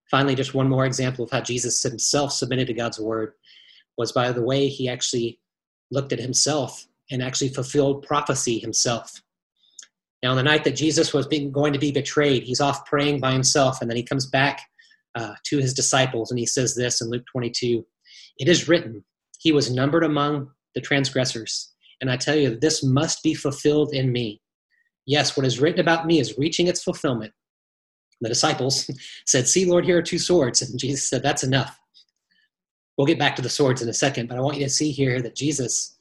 Finally, 0.09 0.35
just 0.35 0.53
one 0.53 0.69
more 0.69 0.85
example 0.85 1.25
of 1.25 1.31
how 1.31 1.41
Jesus 1.41 1.81
himself 1.83 2.31
submitted 2.31 2.67
to 2.67 2.73
God's 2.73 2.99
word 2.99 3.33
was 3.97 4.11
by 4.11 4.31
the 4.31 4.41
way 4.41 4.67
he 4.67 4.87
actually 4.87 5.39
looked 5.91 6.13
at 6.13 6.19
himself 6.19 6.87
and 7.11 7.23
actually 7.23 7.49
fulfilled 7.49 8.03
prophecy 8.03 8.59
himself. 8.59 9.21
Now, 10.23 10.31
on 10.31 10.37
the 10.37 10.43
night 10.43 10.63
that 10.63 10.75
Jesus 10.75 11.13
was 11.13 11.27
being, 11.27 11.51
going 11.51 11.73
to 11.73 11.79
be 11.79 11.91
betrayed, 11.91 12.43
he's 12.43 12.61
off 12.61 12.85
praying 12.85 13.19
by 13.19 13.31
himself, 13.33 13.81
and 13.81 13.89
then 13.89 13.97
he 13.97 14.03
comes 14.03 14.25
back 14.25 14.61
uh, 15.15 15.33
to 15.45 15.57
his 15.57 15.73
disciples 15.73 16.31
and 16.31 16.39
he 16.39 16.45
says 16.45 16.75
this 16.75 17.01
in 17.01 17.09
Luke 17.09 17.25
22 17.31 17.85
It 18.37 18.47
is 18.47 18.67
written, 18.67 19.03
He 19.39 19.51
was 19.51 19.71
numbered 19.71 20.03
among 20.03 20.49
the 20.75 20.81
transgressors. 20.81 21.73
And 22.01 22.11
I 22.11 22.17
tell 22.17 22.35
you, 22.35 22.55
this 22.55 22.83
must 22.83 23.23
be 23.23 23.33
fulfilled 23.33 23.93
in 23.93 24.11
me. 24.11 24.41
Yes, 25.07 25.35
what 25.35 25.45
is 25.45 25.59
written 25.59 25.79
about 25.79 26.05
me 26.05 26.19
is 26.19 26.37
reaching 26.37 26.67
its 26.67 26.83
fulfillment. 26.83 27.33
The 28.21 28.29
disciples 28.29 28.91
said, 29.25 29.47
See, 29.47 29.65
Lord, 29.65 29.85
here 29.85 29.97
are 29.97 30.03
two 30.03 30.19
swords. 30.19 30.61
And 30.61 30.77
Jesus 30.77 31.09
said, 31.09 31.23
That's 31.23 31.43
enough. 31.43 31.79
We'll 32.97 33.07
get 33.07 33.17
back 33.17 33.35
to 33.37 33.41
the 33.41 33.49
swords 33.49 33.81
in 33.81 33.89
a 33.89 33.93
second, 33.93 34.27
but 34.27 34.37
I 34.37 34.41
want 34.41 34.57
you 34.57 34.63
to 34.63 34.69
see 34.69 34.91
here 34.91 35.21
that 35.21 35.35
Jesus, 35.35 35.95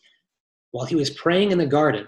while 0.72 0.86
he 0.86 0.96
was 0.96 1.10
praying 1.10 1.52
in 1.52 1.58
the 1.58 1.66
garden, 1.66 2.06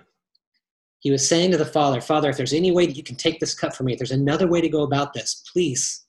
he 1.00 1.10
was 1.10 1.26
saying 1.26 1.52
to 1.52 1.56
the 1.56 1.64
Father, 1.64 2.00
Father, 2.00 2.28
if 2.30 2.36
there's 2.36 2.54
any 2.54 2.72
way 2.72 2.86
that 2.86 2.96
you 2.96 3.02
can 3.02 3.14
take 3.14 3.38
this 3.38 3.54
cup 3.54 3.74
from 3.74 3.86
me, 3.86 3.92
if 3.92 3.98
there's 3.98 4.10
another 4.10 4.48
way 4.48 4.60
to 4.60 4.68
go 4.68 4.82
about 4.82 5.12
this, 5.12 5.44
please 5.52 6.06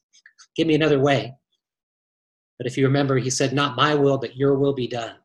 give 0.55 0.65
me 0.65 0.75
another 0.75 0.99
way. 0.99 1.35
But 2.57 2.67
if 2.67 2.77
you 2.77 2.85
remember, 2.87 3.17
he 3.17 3.29
said, 3.29 3.53
Not 3.53 3.75
my 3.75 3.93
will, 3.93 4.17
but 4.17 4.35
your 4.35 4.55
will 4.57 4.73
be 4.73 4.87
done. 4.87 5.15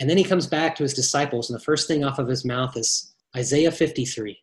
And 0.00 0.08
then 0.08 0.16
he 0.16 0.22
comes 0.22 0.46
back 0.46 0.76
to 0.76 0.84
his 0.84 0.94
disciples, 0.94 1.50
and 1.50 1.58
the 1.58 1.64
first 1.64 1.88
thing 1.88 2.04
off 2.04 2.20
of 2.20 2.28
his 2.28 2.44
mouth 2.44 2.76
is, 2.76 3.14
Isaiah 3.36 3.70
53. 3.70 4.38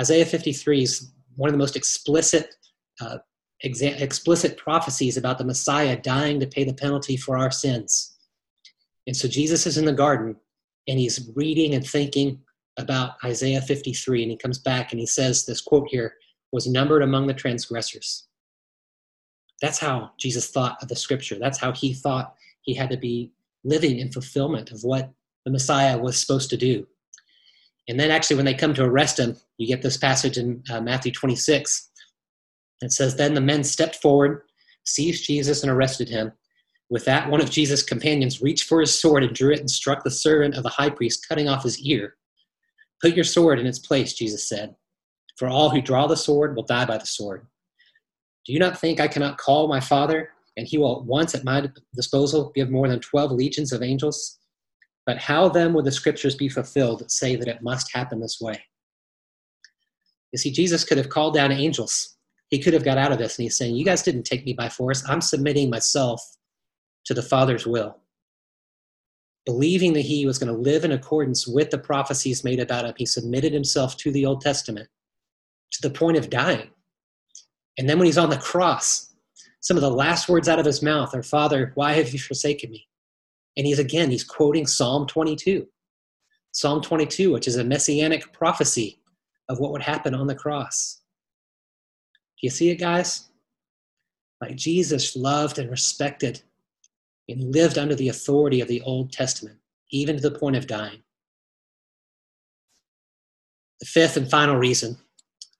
Isaiah 0.00 0.26
53 0.26 0.82
is 0.82 1.12
one 1.36 1.48
of 1.48 1.52
the 1.52 1.58
most 1.58 1.76
explicit, 1.76 2.54
uh, 3.00 3.18
exa- 3.64 4.00
explicit 4.00 4.56
prophecies 4.56 5.16
about 5.16 5.38
the 5.38 5.44
Messiah 5.44 6.00
dying 6.00 6.40
to 6.40 6.46
pay 6.46 6.64
the 6.64 6.74
penalty 6.74 7.16
for 7.16 7.36
our 7.36 7.50
sins. 7.50 8.16
And 9.06 9.16
so 9.16 9.28
Jesus 9.28 9.66
is 9.66 9.78
in 9.78 9.84
the 9.84 9.92
garden 9.92 10.36
and 10.88 10.98
he's 10.98 11.30
reading 11.34 11.74
and 11.74 11.86
thinking 11.86 12.40
about 12.76 13.12
Isaiah 13.24 13.60
53, 13.60 14.22
and 14.22 14.30
he 14.32 14.36
comes 14.36 14.58
back 14.58 14.90
and 14.90 14.98
he 14.98 15.06
says 15.06 15.46
this 15.46 15.60
quote 15.60 15.88
here 15.88 16.14
was 16.52 16.66
numbered 16.66 17.02
among 17.02 17.26
the 17.26 17.34
transgressors. 17.34 18.26
That's 19.62 19.78
how 19.78 20.10
Jesus 20.18 20.50
thought 20.50 20.82
of 20.82 20.88
the 20.88 20.96
scripture. 20.96 21.36
That's 21.38 21.58
how 21.58 21.72
he 21.72 21.94
thought 21.94 22.34
he 22.62 22.74
had 22.74 22.90
to 22.90 22.96
be 22.96 23.32
living 23.62 23.98
in 23.98 24.10
fulfillment 24.12 24.72
of 24.72 24.82
what 24.82 25.10
the 25.44 25.50
Messiah 25.50 25.96
was 25.96 26.20
supposed 26.20 26.50
to 26.50 26.56
do. 26.56 26.86
And 27.88 28.00
then, 28.00 28.10
actually, 28.10 28.36
when 28.36 28.46
they 28.46 28.54
come 28.54 28.74
to 28.74 28.84
arrest 28.84 29.18
him, 29.18 29.36
you 29.58 29.66
get 29.66 29.82
this 29.82 29.96
passage 29.96 30.38
in 30.38 30.62
uh, 30.70 30.80
Matthew 30.80 31.12
26. 31.12 31.90
It 32.80 32.92
says, 32.92 33.16
Then 33.16 33.34
the 33.34 33.40
men 33.40 33.62
stepped 33.62 33.96
forward, 33.96 34.42
seized 34.84 35.26
Jesus, 35.26 35.62
and 35.62 35.70
arrested 35.70 36.08
him. 36.08 36.32
With 36.90 37.04
that, 37.06 37.30
one 37.30 37.40
of 37.40 37.50
Jesus' 37.50 37.82
companions 37.82 38.42
reached 38.42 38.64
for 38.64 38.80
his 38.80 38.98
sword 38.98 39.24
and 39.24 39.34
drew 39.34 39.52
it 39.52 39.60
and 39.60 39.70
struck 39.70 40.04
the 40.04 40.10
servant 40.10 40.54
of 40.54 40.62
the 40.62 40.68
high 40.68 40.90
priest, 40.90 41.26
cutting 41.28 41.48
off 41.48 41.62
his 41.62 41.80
ear. 41.80 42.16
Put 43.02 43.14
your 43.14 43.24
sword 43.24 43.58
in 43.58 43.66
its 43.66 43.78
place, 43.78 44.14
Jesus 44.14 44.48
said, 44.48 44.74
for 45.36 45.48
all 45.48 45.70
who 45.70 45.82
draw 45.82 46.06
the 46.06 46.16
sword 46.16 46.56
will 46.56 46.62
die 46.62 46.84
by 46.84 46.98
the 46.98 47.06
sword. 47.06 47.46
Do 48.46 48.52
you 48.52 48.58
not 48.58 48.78
think 48.78 49.00
I 49.00 49.08
cannot 49.08 49.38
call 49.38 49.68
my 49.68 49.80
Father, 49.80 50.30
and 50.56 50.66
he 50.66 50.78
will 50.78 51.00
at 51.00 51.04
once 51.04 51.34
at 51.34 51.44
my 51.44 51.68
disposal 51.94 52.52
give 52.54 52.70
more 52.70 52.88
than 52.88 53.00
12 53.00 53.32
legions 53.32 53.72
of 53.72 53.82
angels? 53.82 54.38
But 55.06 55.18
how 55.18 55.48
then 55.48 55.74
would 55.74 55.84
the 55.84 55.92
scriptures 55.92 56.34
be 56.34 56.48
fulfilled 56.48 57.00
that 57.00 57.10
say 57.10 57.36
that 57.36 57.48
it 57.48 57.62
must 57.62 57.94
happen 57.94 58.20
this 58.20 58.40
way? 58.40 58.62
You 60.32 60.38
see, 60.38 60.50
Jesus 60.50 60.84
could 60.84 60.98
have 60.98 61.10
called 61.10 61.34
down 61.34 61.52
angels. 61.52 62.16
He 62.48 62.58
could 62.58 62.72
have 62.72 62.84
got 62.84 62.98
out 62.98 63.12
of 63.12 63.18
this 63.18 63.38
and 63.38 63.44
he's 63.44 63.56
saying, 63.56 63.76
You 63.76 63.84
guys 63.84 64.02
didn't 64.02 64.24
take 64.24 64.44
me 64.44 64.52
by 64.52 64.68
force. 64.68 65.08
I'm 65.08 65.20
submitting 65.20 65.70
myself 65.70 66.22
to 67.04 67.14
the 67.14 67.22
Father's 67.22 67.66
will. 67.66 67.98
Believing 69.46 69.92
that 69.92 70.00
he 70.00 70.24
was 70.24 70.38
going 70.38 70.52
to 70.52 70.58
live 70.58 70.84
in 70.84 70.92
accordance 70.92 71.46
with 71.46 71.70
the 71.70 71.78
prophecies 71.78 72.44
made 72.44 72.60
about 72.60 72.86
him, 72.86 72.94
he 72.96 73.04
submitted 73.04 73.52
himself 73.52 73.96
to 73.98 74.10
the 74.10 74.24
Old 74.24 74.40
Testament 74.40 74.88
to 75.72 75.82
the 75.82 75.94
point 75.94 76.16
of 76.16 76.30
dying. 76.30 76.70
And 77.76 77.88
then 77.88 77.98
when 77.98 78.06
he's 78.06 78.18
on 78.18 78.30
the 78.30 78.38
cross, 78.38 79.14
some 79.60 79.76
of 79.76 79.82
the 79.82 79.90
last 79.90 80.28
words 80.28 80.48
out 80.48 80.58
of 80.58 80.66
his 80.66 80.82
mouth 80.82 81.14
are, 81.14 81.22
Father, 81.22 81.72
why 81.74 81.92
have 81.94 82.12
you 82.12 82.18
forsaken 82.18 82.70
me? 82.70 82.86
And 83.56 83.66
he's 83.66 83.78
again, 83.78 84.10
he's 84.10 84.24
quoting 84.24 84.66
Psalm 84.66 85.06
22. 85.06 85.66
Psalm 86.52 86.80
22, 86.80 87.32
which 87.32 87.48
is 87.48 87.56
a 87.56 87.64
messianic 87.64 88.32
prophecy 88.32 89.00
of 89.48 89.58
what 89.58 89.72
would 89.72 89.82
happen 89.82 90.14
on 90.14 90.26
the 90.26 90.34
cross. 90.34 91.00
Do 92.40 92.46
you 92.46 92.50
see 92.50 92.70
it, 92.70 92.76
guys? 92.76 93.28
Like 94.40 94.56
Jesus 94.56 95.16
loved 95.16 95.58
and 95.58 95.70
respected 95.70 96.42
and 97.28 97.54
lived 97.54 97.78
under 97.78 97.94
the 97.94 98.08
authority 98.08 98.60
of 98.60 98.68
the 98.68 98.82
Old 98.82 99.12
Testament, 99.12 99.58
even 99.90 100.16
to 100.16 100.22
the 100.22 100.38
point 100.38 100.56
of 100.56 100.66
dying. 100.66 101.02
The 103.80 103.86
fifth 103.86 104.16
and 104.16 104.30
final 104.30 104.56
reason, 104.56 104.96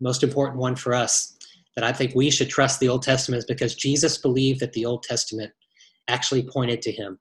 most 0.00 0.22
important 0.22 0.58
one 0.58 0.76
for 0.76 0.94
us, 0.94 1.36
that 1.76 1.84
I 1.84 1.92
think 1.92 2.14
we 2.14 2.30
should 2.30 2.48
trust 2.48 2.80
the 2.80 2.88
Old 2.88 3.02
Testament 3.02 3.38
is 3.38 3.46
because 3.46 3.74
Jesus 3.74 4.18
believed 4.18 4.60
that 4.60 4.72
the 4.72 4.86
Old 4.86 5.02
Testament 5.02 5.52
actually 6.08 6.42
pointed 6.42 6.82
to 6.82 6.92
him. 6.92 7.18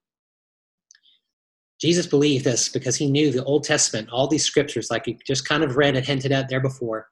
Jesus 1.84 2.08
believed 2.08 2.46
this 2.46 2.70
because 2.70 2.96
he 2.96 3.12
knew 3.12 3.30
the 3.30 3.44
Old 3.44 3.66
Testament, 3.66 4.08
all 4.10 4.26
these 4.26 4.46
scriptures, 4.46 4.90
like 4.90 5.06
he 5.06 5.20
just 5.28 5.46
kind 5.46 5.66
of 5.66 5.76
read 5.76 5.98
and 5.98 6.06
hinted 6.06 6.32
at 6.32 6.48
there 6.48 6.62
before, 6.62 7.10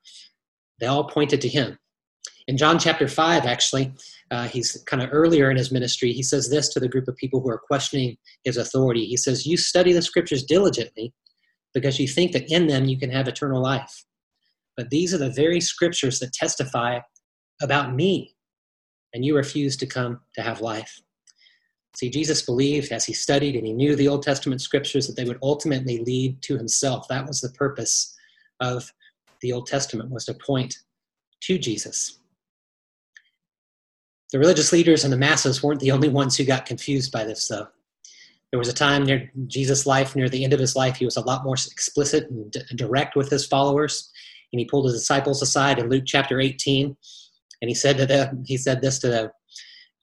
they 0.79 0.87
all 0.87 1.03
pointed 1.03 1.41
to 1.41 1.49
him. 1.49 1.77
In 2.47 2.55
John 2.55 2.79
chapter 2.79 3.09
5, 3.09 3.45
actually, 3.45 3.91
uh, 4.31 4.47
he's 4.47 4.81
kind 4.87 5.03
of 5.03 5.09
earlier 5.11 5.51
in 5.51 5.57
his 5.57 5.73
ministry, 5.73 6.13
he 6.13 6.23
says 6.23 6.49
this 6.49 6.69
to 6.69 6.79
the 6.79 6.87
group 6.87 7.09
of 7.09 7.17
people 7.17 7.41
who 7.41 7.49
are 7.49 7.59
questioning 7.67 8.15
his 8.45 8.55
authority. 8.55 9.05
He 9.05 9.17
says, 9.17 9.45
You 9.45 9.57
study 9.57 9.91
the 9.91 10.01
scriptures 10.01 10.43
diligently 10.43 11.13
because 11.73 11.99
you 11.99 12.07
think 12.07 12.31
that 12.31 12.49
in 12.49 12.67
them 12.67 12.85
you 12.85 12.97
can 12.97 13.11
have 13.11 13.27
eternal 13.27 13.61
life. 13.61 14.05
But 14.77 14.89
these 14.89 15.13
are 15.13 15.17
the 15.17 15.31
very 15.31 15.59
scriptures 15.59 16.19
that 16.19 16.31
testify 16.31 16.99
about 17.61 17.93
me, 17.93 18.37
and 19.13 19.25
you 19.25 19.35
refuse 19.35 19.75
to 19.75 19.85
come 19.85 20.21
to 20.35 20.41
have 20.41 20.61
life. 20.61 21.01
See, 21.93 22.09
Jesus 22.09 22.41
believed 22.41 22.91
as 22.91 23.05
he 23.05 23.13
studied 23.13 23.55
and 23.55 23.65
he 23.65 23.73
knew 23.73 23.95
the 23.95 24.07
Old 24.07 24.23
Testament 24.23 24.61
scriptures 24.61 25.07
that 25.07 25.15
they 25.15 25.25
would 25.25 25.39
ultimately 25.41 25.99
lead 25.99 26.41
to 26.43 26.57
himself. 26.57 27.07
That 27.07 27.27
was 27.27 27.41
the 27.41 27.49
purpose 27.49 28.15
of 28.59 28.91
the 29.41 29.51
Old 29.51 29.67
Testament 29.67 30.09
was 30.09 30.25
to 30.25 30.33
point 30.33 30.77
to 31.41 31.57
Jesus. 31.57 32.19
The 34.31 34.39
religious 34.39 34.71
leaders 34.71 35.03
and 35.03 35.11
the 35.11 35.17
masses 35.17 35.61
weren't 35.61 35.81
the 35.81 35.91
only 35.91 36.07
ones 36.07 36.37
who 36.37 36.45
got 36.45 36.65
confused 36.65 37.11
by 37.11 37.25
this, 37.25 37.47
though. 37.49 37.67
There 38.51 38.59
was 38.59 38.69
a 38.69 38.73
time 38.73 39.03
near 39.03 39.31
Jesus' 39.47 39.85
life, 39.85 40.15
near 40.15 40.29
the 40.29 40.43
end 40.43 40.53
of 40.53 40.59
his 40.59 40.75
life, 40.75 40.97
he 40.97 41.05
was 41.05 41.17
a 41.17 41.21
lot 41.21 41.43
more 41.43 41.55
explicit 41.55 42.29
and 42.29 42.51
d- 42.51 42.61
direct 42.75 43.15
with 43.15 43.29
his 43.29 43.45
followers. 43.45 44.09
And 44.53 44.59
he 44.59 44.65
pulled 44.65 44.85
his 44.85 44.99
disciples 44.99 45.41
aside 45.41 45.79
in 45.79 45.89
Luke 45.89 46.03
chapter 46.05 46.39
18, 46.39 46.95
and 47.61 47.69
he 47.69 47.75
said 47.75 47.97
to 47.97 48.05
them, 48.05 48.43
he 48.45 48.57
said 48.57 48.81
this 48.81 48.99
to 48.99 49.07
them 49.07 49.31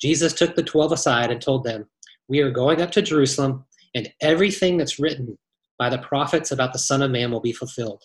Jesus 0.01 0.33
took 0.33 0.55
the 0.55 0.63
12 0.63 0.93
aside 0.93 1.31
and 1.31 1.41
told 1.41 1.65
them, 1.65 1.89
We 2.29 2.41
are 2.41 2.51
going 2.51 2.81
up 2.81 2.91
to 2.93 3.03
Jerusalem, 3.03 3.65
and 3.95 4.13
everything 4.21 4.77
that's 4.77 4.99
written 4.99 5.39
by 5.79 5.89
the 5.91 5.99
prophets 5.99 6.51
about 6.51 6.73
the 6.73 6.79
Son 6.79 7.03
of 7.03 7.11
Man 7.11 7.31
will 7.31 7.41
be 7.41 7.53
fulfilled. 7.53 8.03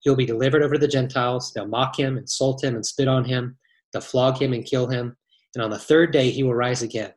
He'll 0.00 0.16
be 0.16 0.26
delivered 0.26 0.62
over 0.62 0.74
to 0.74 0.80
the 0.80 0.88
Gentiles. 0.88 1.52
They'll 1.52 1.66
mock 1.66 1.98
him, 1.98 2.16
insult 2.16 2.64
him, 2.64 2.74
and 2.74 2.84
spit 2.84 3.08
on 3.08 3.24
him. 3.24 3.58
They'll 3.92 4.00
flog 4.00 4.40
him 4.40 4.52
and 4.52 4.64
kill 4.64 4.86
him. 4.86 5.16
And 5.54 5.62
on 5.62 5.70
the 5.70 5.78
third 5.78 6.12
day, 6.12 6.30
he 6.30 6.42
will 6.42 6.54
rise 6.54 6.82
again. 6.82 7.12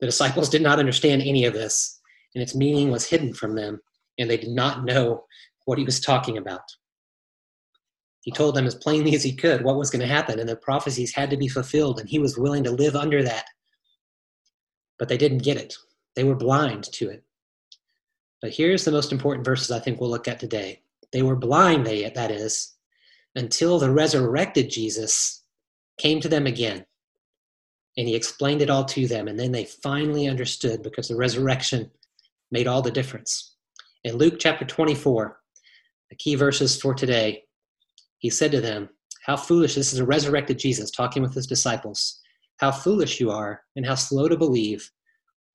The 0.00 0.06
disciples 0.06 0.48
did 0.48 0.62
not 0.62 0.80
understand 0.80 1.22
any 1.22 1.44
of 1.44 1.54
this, 1.54 2.00
and 2.34 2.42
its 2.42 2.54
meaning 2.54 2.90
was 2.90 3.08
hidden 3.08 3.32
from 3.32 3.54
them, 3.54 3.80
and 4.18 4.28
they 4.28 4.36
did 4.36 4.50
not 4.50 4.84
know 4.84 5.24
what 5.64 5.78
he 5.78 5.84
was 5.84 6.00
talking 6.00 6.38
about. 6.38 6.62
He 8.22 8.30
told 8.30 8.54
them 8.54 8.66
as 8.66 8.74
plainly 8.76 9.14
as 9.14 9.24
he 9.24 9.34
could 9.34 9.62
what 9.62 9.76
was 9.76 9.90
going 9.90 10.00
to 10.00 10.06
happen, 10.06 10.38
and 10.38 10.48
the 10.48 10.56
prophecies 10.56 11.14
had 11.14 11.28
to 11.30 11.36
be 11.36 11.48
fulfilled, 11.48 11.98
and 11.98 12.08
he 12.08 12.18
was 12.18 12.38
willing 12.38 12.64
to 12.64 12.70
live 12.70 12.96
under 12.96 13.22
that. 13.22 13.46
But 14.98 15.08
they 15.08 15.18
didn't 15.18 15.42
get 15.42 15.56
it, 15.56 15.74
they 16.14 16.24
were 16.24 16.36
blind 16.36 16.84
to 16.84 17.10
it. 17.10 17.24
But 18.40 18.52
here's 18.52 18.84
the 18.84 18.92
most 18.92 19.12
important 19.12 19.44
verses 19.44 19.70
I 19.70 19.80
think 19.80 20.00
we'll 20.00 20.10
look 20.10 20.28
at 20.28 20.40
today. 20.40 20.82
They 21.12 21.22
were 21.22 21.36
blind, 21.36 21.84
they, 21.84 22.08
that 22.08 22.30
is, 22.30 22.74
until 23.34 23.78
the 23.78 23.90
resurrected 23.90 24.70
Jesus 24.70 25.42
came 25.98 26.20
to 26.20 26.28
them 26.28 26.46
again. 26.46 26.86
And 27.96 28.08
he 28.08 28.14
explained 28.14 28.62
it 28.62 28.70
all 28.70 28.84
to 28.86 29.06
them, 29.06 29.28
and 29.28 29.38
then 29.38 29.52
they 29.52 29.64
finally 29.64 30.28
understood 30.28 30.82
because 30.82 31.08
the 31.08 31.16
resurrection 31.16 31.90
made 32.50 32.66
all 32.66 32.82
the 32.82 32.90
difference. 32.90 33.56
In 34.04 34.16
Luke 34.16 34.36
chapter 34.38 34.64
24, 34.64 35.38
the 36.10 36.16
key 36.16 36.34
verses 36.36 36.80
for 36.80 36.94
today, 36.94 37.44
he 38.22 38.30
said 38.30 38.52
to 38.52 38.60
them, 38.60 38.88
How 39.26 39.36
foolish, 39.36 39.74
this 39.74 39.92
is 39.92 39.98
a 39.98 40.06
resurrected 40.06 40.58
Jesus 40.58 40.92
talking 40.92 41.22
with 41.22 41.34
his 41.34 41.46
disciples. 41.46 42.20
How 42.58 42.70
foolish 42.70 43.18
you 43.20 43.32
are, 43.32 43.62
and 43.74 43.84
how 43.84 43.96
slow 43.96 44.28
to 44.28 44.36
believe 44.36 44.88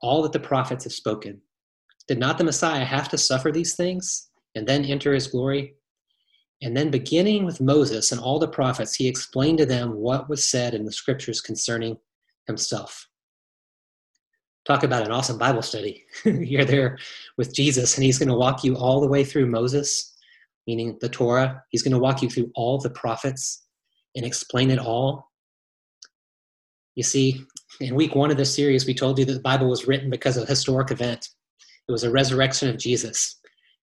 all 0.01 0.21
that 0.23 0.33
the 0.33 0.39
prophets 0.39 0.83
have 0.83 0.93
spoken. 0.93 1.41
Did 2.09 2.19
not 2.19 2.37
the 2.37 2.43
Messiah 2.43 2.83
have 2.83 3.07
to 3.09 3.17
suffer 3.17 3.51
these 3.51 3.75
things 3.75 4.29
and 4.53 4.67
then 4.67 4.83
enter 4.83 5.13
his 5.13 5.27
glory? 5.27 5.75
And 6.61 6.75
then, 6.75 6.91
beginning 6.91 7.45
with 7.45 7.61
Moses 7.61 8.11
and 8.11 8.19
all 8.19 8.37
the 8.37 8.47
prophets, 8.49 8.95
he 8.95 9.07
explained 9.07 9.59
to 9.59 9.65
them 9.65 9.95
what 9.95 10.27
was 10.27 10.49
said 10.49 10.73
in 10.73 10.83
the 10.83 10.91
scriptures 10.91 11.39
concerning 11.39 11.97
himself. 12.47 13.07
Talk 14.65 14.83
about 14.83 15.05
an 15.05 15.11
awesome 15.11 15.37
Bible 15.37 15.61
study. 15.61 16.03
You're 16.25 16.65
there 16.65 16.97
with 17.37 17.55
Jesus, 17.55 17.95
and 17.95 18.03
he's 18.03 18.19
going 18.19 18.27
to 18.27 18.35
walk 18.35 18.65
you 18.65 18.75
all 18.75 18.99
the 18.99 19.07
way 19.07 19.23
through 19.23 19.47
Moses 19.47 20.16
meaning 20.67 20.97
the 21.01 21.09
Torah. 21.09 21.63
He's 21.71 21.81
going 21.81 21.93
to 21.93 21.99
walk 21.99 22.21
you 22.21 22.29
through 22.29 22.51
all 22.53 22.77
the 22.77 22.89
prophets 22.89 23.65
and 24.15 24.25
explain 24.25 24.69
it 24.69 24.79
all. 24.79 25.31
You 26.95 27.03
see, 27.03 27.41
in 27.79 27.95
week 27.95 28.15
one 28.15 28.31
of 28.31 28.37
this 28.37 28.53
series, 28.53 28.85
we 28.85 28.93
told 28.93 29.17
you 29.17 29.25
that 29.25 29.33
the 29.33 29.39
Bible 29.39 29.69
was 29.69 29.87
written 29.87 30.09
because 30.09 30.35
of 30.35 30.43
a 30.43 30.47
historic 30.47 30.91
event. 30.91 31.27
It 31.87 31.91
was 31.91 32.03
a 32.03 32.11
resurrection 32.11 32.69
of 32.69 32.77
Jesus. 32.77 33.39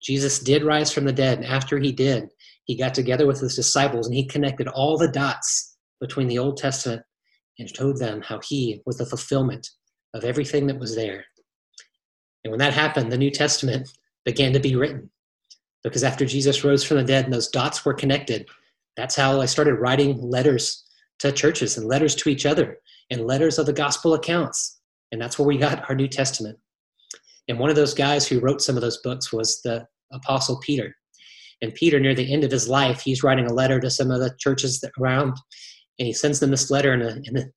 Jesus 0.02 0.38
did 0.38 0.62
rise 0.62 0.92
from 0.92 1.04
the 1.04 1.12
dead, 1.12 1.38
and 1.38 1.46
after 1.46 1.78
he 1.78 1.90
did, 1.90 2.28
he 2.64 2.76
got 2.76 2.94
together 2.94 3.26
with 3.26 3.40
his 3.40 3.56
disciples 3.56 4.06
and 4.06 4.14
he 4.14 4.26
connected 4.26 4.68
all 4.68 4.96
the 4.96 5.10
dots 5.10 5.76
between 6.00 6.28
the 6.28 6.38
Old 6.38 6.58
Testament 6.58 7.02
and 7.58 7.74
told 7.74 7.98
them 7.98 8.20
how 8.22 8.40
he 8.46 8.80
was 8.86 8.98
the 8.98 9.06
fulfillment 9.06 9.68
of 10.14 10.22
everything 10.22 10.66
that 10.66 10.78
was 10.78 10.94
there. 10.94 11.24
And 12.44 12.52
when 12.52 12.60
that 12.60 12.74
happened, 12.74 13.10
the 13.10 13.18
New 13.18 13.30
Testament 13.30 13.88
began 14.24 14.52
to 14.52 14.60
be 14.60 14.76
written 14.76 15.10
because 15.88 16.04
after 16.04 16.24
Jesus 16.24 16.64
rose 16.64 16.84
from 16.84 16.98
the 16.98 17.04
dead 17.04 17.24
and 17.24 17.32
those 17.32 17.48
dots 17.48 17.84
were 17.84 17.94
connected, 17.94 18.46
that's 18.96 19.16
how 19.16 19.40
I 19.40 19.46
started 19.46 19.74
writing 19.74 20.20
letters 20.20 20.84
to 21.20 21.32
churches 21.32 21.76
and 21.76 21.86
letters 21.86 22.14
to 22.16 22.28
each 22.28 22.46
other 22.46 22.78
and 23.10 23.26
letters 23.26 23.58
of 23.58 23.66
the 23.66 23.72
gospel 23.72 24.14
accounts. 24.14 24.80
And 25.12 25.20
that's 25.20 25.38
where 25.38 25.48
we 25.48 25.56
got 25.56 25.88
our 25.88 25.96
New 25.96 26.08
Testament. 26.08 26.58
And 27.48 27.58
one 27.58 27.70
of 27.70 27.76
those 27.76 27.94
guys 27.94 28.26
who 28.26 28.40
wrote 28.40 28.60
some 28.60 28.76
of 28.76 28.82
those 28.82 28.98
books 28.98 29.32
was 29.32 29.60
the 29.62 29.86
Apostle 30.12 30.60
Peter. 30.60 30.94
And 31.62 31.74
Peter, 31.74 31.98
near 31.98 32.14
the 32.14 32.32
end 32.32 32.44
of 32.44 32.50
his 32.50 32.68
life, 32.68 33.00
he's 33.00 33.22
writing 33.22 33.46
a 33.46 33.54
letter 33.54 33.80
to 33.80 33.90
some 33.90 34.10
of 34.10 34.20
the 34.20 34.34
churches 34.38 34.84
around, 35.00 35.34
and 35.98 36.06
he 36.06 36.12
sends 36.12 36.38
them 36.38 36.50
this 36.50 36.70
letter. 36.70 36.92
And, 36.92 37.02
and 37.02 37.52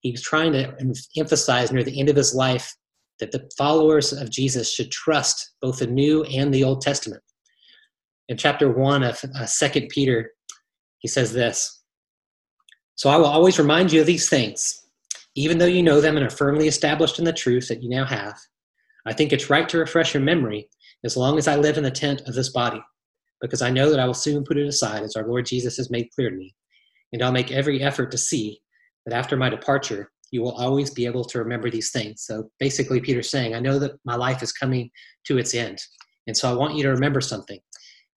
he 0.00 0.12
trying 0.14 0.52
to 0.52 0.74
emphasize 1.18 1.72
near 1.72 1.84
the 1.84 1.98
end 1.98 2.08
of 2.08 2.16
his 2.16 2.34
life 2.34 2.72
that 3.18 3.32
the 3.32 3.50
followers 3.58 4.12
of 4.12 4.30
Jesus 4.30 4.72
should 4.72 4.90
trust 4.90 5.52
both 5.60 5.80
the 5.80 5.86
New 5.86 6.22
and 6.24 6.54
the 6.54 6.64
Old 6.64 6.80
Testament 6.80 7.22
in 8.32 8.38
chapter 8.38 8.70
1 8.72 9.02
of 9.02 9.22
uh, 9.38 9.46
2 9.46 9.88
Peter, 9.90 10.32
he 11.00 11.06
says 11.06 11.34
this 11.34 11.82
So 12.96 13.10
I 13.10 13.16
will 13.16 13.26
always 13.26 13.58
remind 13.58 13.92
you 13.92 14.00
of 14.00 14.06
these 14.06 14.28
things, 14.28 14.86
even 15.36 15.58
though 15.58 15.66
you 15.66 15.82
know 15.82 16.00
them 16.00 16.16
and 16.16 16.24
are 16.26 16.30
firmly 16.30 16.66
established 16.66 17.18
in 17.18 17.26
the 17.26 17.32
truth 17.32 17.68
that 17.68 17.82
you 17.82 17.90
now 17.90 18.06
have. 18.06 18.34
I 19.04 19.12
think 19.12 19.32
it's 19.32 19.50
right 19.50 19.68
to 19.68 19.78
refresh 19.78 20.14
your 20.14 20.22
memory 20.22 20.70
as 21.04 21.14
long 21.14 21.36
as 21.36 21.46
I 21.46 21.56
live 21.56 21.76
in 21.76 21.84
the 21.84 21.90
tent 21.90 22.22
of 22.26 22.34
this 22.34 22.48
body, 22.48 22.82
because 23.42 23.60
I 23.60 23.68
know 23.68 23.90
that 23.90 24.00
I 24.00 24.06
will 24.06 24.14
soon 24.14 24.44
put 24.44 24.56
it 24.56 24.66
aside 24.66 25.02
as 25.02 25.14
our 25.14 25.28
Lord 25.28 25.44
Jesus 25.44 25.76
has 25.76 25.90
made 25.90 26.08
clear 26.14 26.30
to 26.30 26.36
me. 26.36 26.54
And 27.12 27.22
I'll 27.22 27.32
make 27.32 27.52
every 27.52 27.82
effort 27.82 28.10
to 28.12 28.18
see 28.18 28.62
that 29.04 29.14
after 29.14 29.36
my 29.36 29.50
departure, 29.50 30.10
you 30.30 30.40
will 30.40 30.52
always 30.52 30.88
be 30.88 31.04
able 31.04 31.24
to 31.26 31.38
remember 31.38 31.68
these 31.68 31.90
things. 31.90 32.22
So 32.22 32.48
basically, 32.58 33.00
Peter's 33.00 33.28
saying, 33.28 33.54
I 33.54 33.60
know 33.60 33.78
that 33.78 33.92
my 34.06 34.16
life 34.16 34.42
is 34.42 34.52
coming 34.52 34.90
to 35.26 35.36
its 35.36 35.54
end. 35.54 35.78
And 36.26 36.36
so 36.36 36.50
I 36.50 36.54
want 36.54 36.76
you 36.76 36.82
to 36.84 36.90
remember 36.90 37.20
something. 37.20 37.58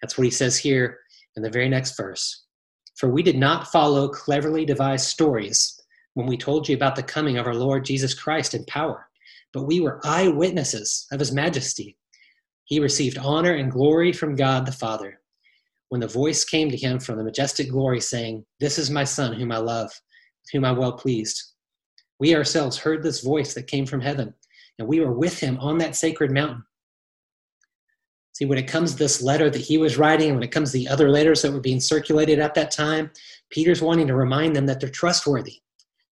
That's 0.01 0.17
what 0.17 0.25
he 0.25 0.31
says 0.31 0.58
here 0.58 0.99
in 1.36 1.43
the 1.43 1.49
very 1.49 1.69
next 1.69 1.97
verse. 1.97 2.43
For 2.97 3.10
we 3.10 3.23
did 3.23 3.38
not 3.38 3.67
follow 3.67 4.08
cleverly 4.08 4.65
devised 4.65 5.08
stories 5.08 5.79
when 6.13 6.27
we 6.27 6.38
told 6.38 6.67
you 6.67 6.75
about 6.75 6.95
the 6.95 7.03
coming 7.03 7.38
of 7.38 7.45
our 7.45 7.55
Lord 7.55 7.84
Jesus 7.86 8.13
Christ 8.13 8.53
in 8.53 8.63
power, 8.65 9.08
but 9.53 9.63
we 9.63 9.81
were 9.81 9.99
eyewitnesses 10.05 11.08
of 11.12 11.19
his 11.19 11.34
majesty. 11.34 11.97
He 12.63 12.79
received 12.79 13.17
honor 13.17 13.53
and 13.53 13.71
glory 13.71 14.13
from 14.13 14.36
God 14.36 14.65
the 14.65 14.71
Father 14.71 15.19
when 15.89 16.01
the 16.01 16.08
voice 16.08 16.43
came 16.43 16.69
to 16.69 16.77
him 16.77 16.99
from 16.99 17.17
the 17.17 17.23
majestic 17.23 17.69
glory, 17.69 18.01
saying, 18.01 18.45
This 18.60 18.79
is 18.79 18.89
my 18.89 19.03
Son, 19.03 19.34
whom 19.34 19.51
I 19.51 19.58
love, 19.58 19.88
with 19.88 20.51
whom 20.51 20.65
I'm 20.65 20.77
well 20.77 20.93
pleased. 20.93 21.41
We 22.19 22.36
ourselves 22.36 22.77
heard 22.77 23.03
this 23.03 23.21
voice 23.21 23.53
that 23.53 23.67
came 23.67 23.86
from 23.86 24.01
heaven, 24.01 24.34
and 24.79 24.88
we 24.88 24.99
were 24.99 25.13
with 25.13 25.39
him 25.39 25.58
on 25.60 25.77
that 25.79 25.95
sacred 25.95 26.31
mountain. 26.31 26.63
See, 28.36 28.43
when 28.43 28.58
it 28.58 28.67
comes 28.67 28.91
to 28.91 28.98
this 28.98 29.21
letter 29.21 29.50
that 29.50 29.62
he 29.62 29.78
was 29.78 29.98
writing, 29.98 30.28
and 30.28 30.36
when 30.36 30.43
it 30.43 30.52
comes 30.52 30.71
to 30.71 30.78
the 30.78 30.89
other 30.89 31.10
letters 31.10 31.41
that 31.41 31.54
were 31.54 31.62
being 31.62 31.80
circulated 31.80 32.38
at 32.38 32.54
that 32.56 32.69
time, 32.69 33.10
Peter's 33.50 33.82
wanting 33.82 34.08
to 34.08 34.15
remind 34.15 34.54
them 34.54 34.65
that 34.65 34.82
they're 34.82 34.89
trustworthy. 34.89 35.62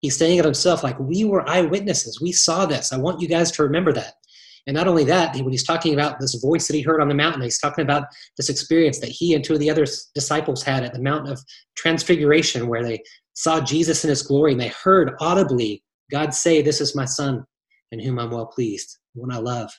He's 0.01 0.17
saying 0.17 0.37
of 0.37 0.45
himself, 0.45 0.83
like, 0.83 0.99
we 0.99 1.25
were 1.25 1.49
eyewitnesses. 1.49 2.21
We 2.21 2.31
saw 2.31 2.67
this. 2.67 2.93
I 2.93 2.97
want 2.97 3.21
you 3.21 3.27
guys 3.27 3.51
to 3.53 3.63
remember 3.63 3.91
that. 3.93 4.13
And 4.67 4.75
not 4.75 4.87
only 4.87 5.03
that, 5.05 5.35
when 5.35 5.49
he's 5.49 5.63
talking 5.63 5.95
about 5.95 6.19
this 6.19 6.35
voice 6.35 6.67
that 6.67 6.75
he 6.75 6.83
heard 6.83 7.01
on 7.01 7.07
the 7.07 7.15
mountain, 7.15 7.41
he's 7.41 7.59
talking 7.59 7.83
about 7.83 8.05
this 8.37 8.49
experience 8.49 8.99
that 8.99 9.09
he 9.09 9.33
and 9.33 9.43
two 9.43 9.53
of 9.53 9.59
the 9.59 9.71
other 9.71 9.87
disciples 10.13 10.61
had 10.61 10.83
at 10.83 10.93
the 10.93 11.01
Mountain 11.01 11.31
of 11.31 11.41
Transfiguration, 11.75 12.67
where 12.67 12.83
they 12.83 13.01
saw 13.33 13.59
Jesus 13.59 14.03
in 14.03 14.09
his 14.09 14.21
glory 14.21 14.51
and 14.51 14.61
they 14.61 14.67
heard 14.67 15.15
audibly 15.19 15.83
God 16.11 16.33
say, 16.33 16.61
This 16.61 16.81
is 16.81 16.95
my 16.95 17.05
son 17.05 17.45
in 17.91 17.99
whom 17.99 18.19
I'm 18.19 18.31
well 18.31 18.45
pleased, 18.45 18.97
one 19.13 19.31
I 19.31 19.37
love. 19.37 19.71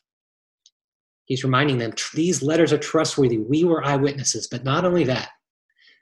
He's 1.33 1.45
reminding 1.45 1.79
them 1.79 1.95
these 2.13 2.43
letters 2.43 2.75
are 2.75 2.79
trustworthy. 2.79 3.39
We 3.39 3.65
were 3.65 3.83
eyewitnesses. 3.83 4.49
But 4.51 4.65
not 4.65 4.85
only 4.85 5.05
that, 5.05 5.31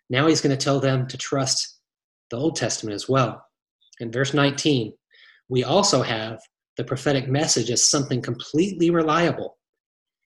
now 0.09 0.27
he's 0.27 0.41
going 0.41 0.59
to 0.59 0.65
tell 0.65 0.81
them 0.81 1.07
to 1.07 1.17
trust 1.17 1.79
the 2.33 2.37
Old 2.37 2.57
Testament 2.57 2.97
as 2.97 3.09
well. 3.09 3.41
In 4.01 4.11
verse 4.11 4.35
19, 4.35 4.93
we 5.49 5.63
also 5.63 6.03
have 6.03 6.41
the 6.77 6.83
prophetic 6.83 7.29
message 7.29 7.71
as 7.71 7.89
something 7.89 8.21
completely 8.21 8.91
reliable. 8.91 9.57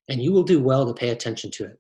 and 0.09 0.23
you 0.23 0.33
will 0.33 0.43
do 0.43 0.63
well 0.63 0.87
to 0.87 0.95
pay 0.95 1.11
attention 1.11 1.51
to 1.51 1.65
it. 1.65 1.79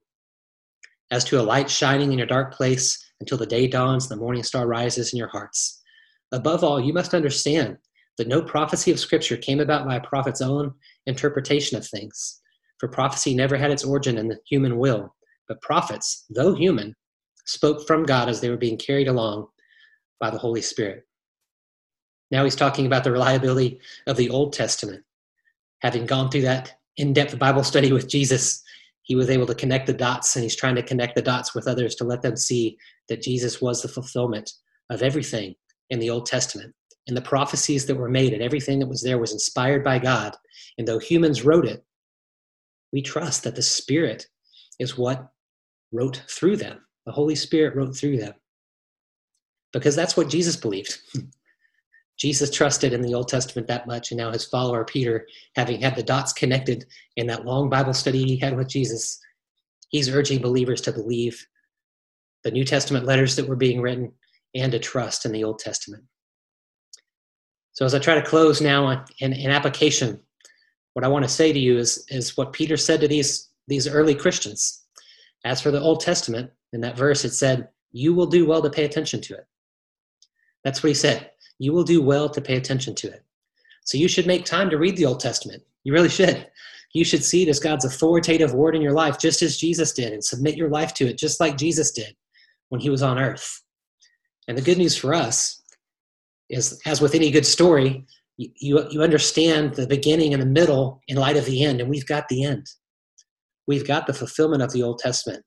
As 1.10 1.24
to 1.24 1.40
a 1.40 1.42
light 1.42 1.70
shining 1.70 2.12
in 2.12 2.18
your 2.18 2.26
dark 2.26 2.52
place 2.52 3.02
until 3.20 3.38
the 3.38 3.46
day 3.46 3.66
dawns 3.66 4.04
and 4.04 4.18
the 4.18 4.22
morning 4.22 4.42
star 4.42 4.66
rises 4.66 5.14
in 5.14 5.18
your 5.18 5.28
hearts. 5.28 5.82
Above 6.30 6.62
all, 6.62 6.78
you 6.78 6.92
must 6.92 7.14
understand 7.14 7.78
that 8.18 8.28
no 8.28 8.42
prophecy 8.42 8.90
of 8.90 9.00
Scripture 9.00 9.38
came 9.38 9.60
about 9.60 9.87
by 9.87 9.96
a 9.96 10.06
prophet's 10.06 10.42
own 10.42 10.74
interpretation 11.06 11.78
of 11.78 11.87
things. 11.87 12.42
For 12.85 12.88
prophecy 12.88 13.35
never 13.35 13.57
had 13.57 13.70
its 13.70 13.83
origin 13.83 14.18
in 14.18 14.29
the 14.29 14.38
human 14.47 14.77
will, 14.77 15.16
but 15.49 15.62
prophets, 15.62 16.27
though 16.29 16.55
human, 16.55 16.94
spoke 17.47 17.87
from 17.87 18.03
God 18.03 18.29
as 18.29 18.42
they 18.42 18.51
were 18.51 18.59
being 18.59 18.77
carried 18.77 19.09
along 19.09 19.47
by 20.20 20.29
the 20.29 20.37
Holy 20.37 20.61
Spirit. 20.61 21.05
Now 22.31 22.44
he's 22.44 22.55
talking 22.55 22.85
about 22.85 23.03
the 23.03 23.11
reliability 23.11 23.81
of 24.07 24.18
the 24.18 24.29
Old 24.29 24.53
Testament. 24.53 25.03
Having 25.81 26.05
gone 26.05 26.31
through 26.31 26.42
that 26.42 26.75
in 26.99 27.14
depth 27.14 27.38
Bible 27.38 27.64
study 27.64 27.90
with 27.90 28.07
Jesus, 28.07 28.62
he 29.01 29.16
was 29.16 29.31
able 29.31 29.47
to 29.47 29.55
connect 29.55 29.87
the 29.87 29.94
dots, 29.94 30.37
and 30.37 30.42
he's 30.42 30.55
trying 30.55 30.75
to 30.75 30.83
connect 30.83 31.14
the 31.14 31.23
dots 31.23 31.55
with 31.55 31.66
others 31.66 31.94
to 31.94 32.05
let 32.05 32.20
them 32.20 32.37
see 32.37 32.77
that 33.09 33.23
Jesus 33.23 33.62
was 33.62 33.81
the 33.81 33.88
fulfillment 33.88 34.53
of 34.90 35.01
everything 35.01 35.55
in 35.88 36.01
the 36.01 36.11
Old 36.11 36.27
Testament. 36.27 36.75
And 37.09 37.16
the 37.16 37.23
prophecies 37.23 37.87
that 37.87 37.97
were 37.97 38.11
made 38.11 38.35
and 38.35 38.42
everything 38.42 38.79
that 38.81 38.88
was 38.88 39.01
there 39.01 39.16
was 39.16 39.33
inspired 39.33 39.83
by 39.83 39.99
God. 39.99 40.37
And 40.77 40.87
though 40.87 40.99
humans 40.99 41.47
wrote 41.47 41.64
it, 41.64 41.83
we 42.94 43.02
trust 43.02 43.42
that 43.42 43.57
the 43.57 43.62
Spirit 43.62 44.28
is 44.78 44.96
what 44.96 45.28
wrote 45.90 46.22
through 46.30 46.57
them. 46.57 46.78
The 47.07 47.12
Holy 47.12 47.35
Spirit 47.35 47.74
wrote 47.74 47.96
through 47.96 48.18
them. 48.18 48.35
Because 49.72 49.96
that's 49.96 50.16
what 50.16 50.30
Jesus 50.30 50.54
believed. 50.54 50.96
Jesus 52.18 52.52
trusted 52.52 52.92
in 52.92 53.02
the 53.02 53.12
Old 53.12 53.26
Testament 53.26 53.66
that 53.66 53.88
much, 53.88 54.12
and 54.12 54.18
now 54.18 54.30
his 54.30 54.46
follower 54.46 54.85
Peter, 54.85 55.26
having 55.57 55.80
had 55.80 55.96
the 55.96 56.04
dots 56.04 56.33
connected 56.33 56.87
in 57.16 57.26
that 57.26 57.44
long 57.44 57.68
Bible 57.68 57.92
study 57.92 58.22
he 58.22 58.37
had 58.37 58.57
with 58.57 58.68
Jesus, 58.68 59.18
he's 59.88 60.09
urging 60.09 60.40
believers 60.40 60.80
to 60.83 60.92
believe 60.92 61.44
the 62.44 62.52
New 62.52 62.64
Testament 62.64 63.07
letters 63.07 63.35
that 63.35 63.48
were 63.48 63.57
being 63.57 63.80
written 63.80 64.12
and 64.54 64.70
to 64.70 64.78
trust 64.78 65.26
in 65.26 65.33
the 65.33 65.42
Old 65.42 65.59
Testament. 65.59 66.04
So, 67.72 67.85
as 67.85 67.92
I 67.92 67.98
try 67.98 68.14
to 68.14 68.22
close 68.22 68.61
now 68.61 69.04
in, 69.18 69.33
in 69.33 69.50
application, 69.50 70.20
what 70.94 71.04
I 71.04 71.09
want 71.09 71.24
to 71.24 71.30
say 71.30 71.52
to 71.52 71.59
you 71.59 71.78
is, 71.78 72.07
is 72.09 72.37
what 72.37 72.52
Peter 72.52 72.76
said 72.76 73.00
to 73.00 73.09
these, 73.09 73.50
these 73.68 73.87
early 73.87 74.14
Christians. 74.14 74.83
As 75.44 75.61
for 75.61 75.70
the 75.70 75.80
Old 75.80 76.00
Testament, 76.00 76.50
in 76.72 76.80
that 76.80 76.96
verse, 76.96 77.24
it 77.24 77.33
said, 77.33 77.68
You 77.92 78.14
will 78.14 78.26
do 78.26 78.46
well 78.46 78.62
to 78.62 78.70
pay 78.70 78.85
attention 78.85 79.20
to 79.22 79.35
it. 79.35 79.46
That's 80.64 80.83
what 80.83 80.88
he 80.88 80.94
said 80.94 81.30
you 81.59 81.72
will 81.72 81.85
do 81.85 82.02
well 82.02 82.28
to 82.28 82.40
pay 82.40 82.57
attention 82.57 82.94
to 82.96 83.09
it. 83.09 83.22
So 83.85 83.98
you 83.98 84.09
should 84.09 84.26
make 84.26 84.44
time 84.44 84.70
to 84.70 84.78
read 84.78 84.96
the 84.96 85.07
Old 85.07 85.20
Testament. 85.20 85.62
You 85.85 85.92
really 85.92 86.09
should. 86.09 86.48
You 86.92 87.04
should 87.04 87.24
see 87.24 87.42
it 87.42 87.48
as 87.48 87.61
God's 87.61 87.85
authoritative 87.85 88.54
word 88.54 88.76
in 88.76 88.83
your 88.83 88.92
life, 88.92 89.18
just 89.18 89.42
as 89.42 89.57
Jesus 89.57 89.92
did, 89.92 90.12
and 90.12 90.24
submit 90.24 90.57
your 90.57 90.70
life 90.70 90.94
to 90.94 91.07
it, 91.07 91.18
just 91.18 91.40
like 91.40 91.57
Jesus 91.57 91.90
did 91.90 92.14
when 92.68 92.80
he 92.80 92.90
was 92.90 93.02
on 93.02 93.18
earth. 93.18 93.62
And 94.48 94.57
the 94.57 94.62
good 94.62 94.78
news 94.78 94.96
for 94.96 95.12
us 95.12 95.62
is, 96.48 96.80
as 96.87 97.00
with 97.00 97.14
any 97.14 97.30
good 97.30 97.46
story, 97.46 98.04
you, 98.37 98.87
you 98.90 99.03
understand 99.03 99.75
the 99.75 99.87
beginning 99.87 100.33
and 100.33 100.42
the 100.42 100.47
middle 100.47 101.01
in 101.09 101.16
light 101.16 101.37
of 101.37 101.44
the 101.47 101.62
end, 101.62 101.81
and 101.81 101.88
we've 101.88 102.07
got 102.07 102.29
the 102.29 102.44
end. 102.44 102.66
We've 103.66 103.87
got 103.87 104.07
the 104.07 104.14
fulfillment 104.14 104.62
of 104.62 104.73
the 104.73 104.83
Old 104.83 104.99
Testament. 104.99 105.44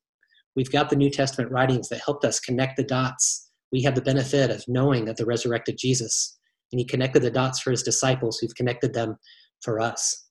We've 0.56 0.72
got 0.72 0.90
the 0.90 0.96
New 0.96 1.10
Testament 1.10 1.52
writings 1.52 1.90
that 1.90 2.02
helped 2.04 2.26
us 2.26 2.40
connect 2.40 2.78
the 2.78 2.84
dots 2.84 3.48
we 3.72 3.82
have 3.84 3.96
the 3.96 4.02
benefit 4.02 4.50
of 4.50 4.64
knowing 4.68 5.10
of 5.10 5.18
the 5.18 5.26
resurrected 5.26 5.78
Jesus. 5.78 6.38
And 6.72 6.80
he 6.80 6.86
connected 6.86 7.22
the 7.22 7.32
dots 7.32 7.60
for 7.60 7.72
his 7.72 7.84
disciples 7.84 8.38
who've 8.38 8.56
connected 8.56 8.94
them 8.94 9.18
for 9.62 9.80
us. 9.80 10.26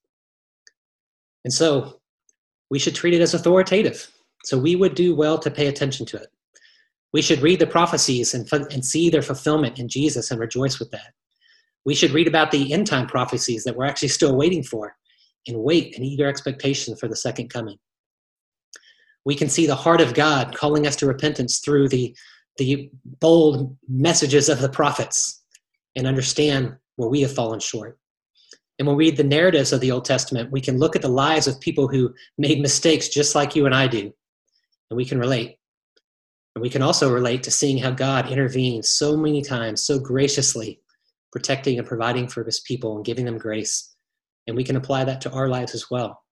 And 1.45 1.53
so 1.53 2.01
we 2.71 2.79
should 2.79 2.95
treat 2.95 3.15
it 3.15 3.21
as 3.21 3.35
authoritative. 3.35 4.11
So 4.45 4.59
we 4.59 4.77
would 4.77 4.95
do 4.95 5.15
well 5.15 5.39
to 5.39 5.51
pay 5.51 5.67
attention 5.67 6.07
to 6.07 6.17
it. 6.17 6.29
We 7.13 7.23
should 7.23 7.41
read 7.41 7.61
the 7.61 7.67
prophecies 7.67 8.35
and, 8.35 8.49
and 8.53 8.85
see 8.85 9.09
their 9.09 9.23
fulfillment 9.23 9.79
in 9.79 9.89
Jesus 9.89 10.31
and 10.31 10.41
rejoice 10.41 10.79
with 10.79 10.91
that. 10.91 11.13
We 11.87 11.95
should 11.95 12.11
read 12.11 12.27
about 12.27 12.51
the 12.51 12.73
end 12.73 12.89
time 12.89 13.07
prophecies 13.07 13.63
that 13.65 13.77
we're 13.77 13.87
actually 13.87 14.09
still 14.09 14.37
waiting 14.37 14.65
for 14.65 14.97
and 15.47 15.63
wait 15.63 15.95
in 15.95 16.05
eager 16.05 16.27
expectation 16.27 16.97
for 16.97 17.07
the 17.07 17.17
second 17.17 17.49
coming. 17.49 17.79
We 19.25 19.37
can 19.37 19.49
see 19.49 19.67
the 19.67 19.77
heart 19.77 20.01
of 20.01 20.13
God 20.13 20.55
calling 20.55 20.87
us 20.87 20.97
to 20.97 21.07
repentance 21.07 21.61
through 21.61 21.89
the 21.89 22.15
the 22.59 22.91
bold 23.21 23.77
messages 23.87 24.49
of 24.49 24.61
the 24.61 24.69
prophets 24.69 25.45
and 25.95 26.07
understand 26.07 26.75
where 26.97 27.09
we 27.09 27.21
have 27.21 27.35
fallen 27.35 27.61
short. 27.61 27.99
And 28.79 28.89
when 28.89 28.97
we 28.97 29.07
read 29.07 29.19
the 29.19 29.25
narratives 29.25 29.73
of 29.73 29.81
the 29.81 29.91
Old 29.91 30.07
Testament, 30.07 30.51
we 30.51 30.63
can 30.63 30.79
look 30.79 30.97
at 30.97 31.03
the 31.03 31.09
lives 31.09 31.47
of 31.47 31.61
people 31.61 31.87
who 31.87 32.15
made 32.39 32.61
mistakes 32.61 33.09
just 33.09 33.35
like 33.35 33.55
you 33.55 33.67
and 33.67 33.75
I 33.75 33.89
do, 33.89 34.11
and 34.91 34.97
we 34.97 35.05
can 35.05 35.19
relate. 35.19 35.59
And 36.55 36.63
we 36.63 36.71
can 36.71 36.81
also 36.81 37.13
relate 37.13 37.43
to 37.43 37.51
seeing 37.51 37.77
how 37.77 37.91
God 37.91 38.33
intervenes 38.33 38.89
so 38.89 39.19
many 39.19 39.43
times, 39.43 39.83
so 39.83 39.99
graciously, 39.99 40.81
protecting 41.33 41.79
and 41.79 41.87
providing 41.87 42.29
for 42.29 42.45
his 42.45 42.61
people 42.61 42.97
and 42.97 43.05
giving 43.05 43.25
them 43.25 43.39
grace. 43.39 43.95
And 44.47 44.57
we 44.57 44.65
can 44.65 44.77
apply 44.77 45.05
that 45.05 45.21
to 45.23 45.33
our 45.33 45.49
lives 45.49 45.75
as 45.75 45.91
well. 45.91 46.23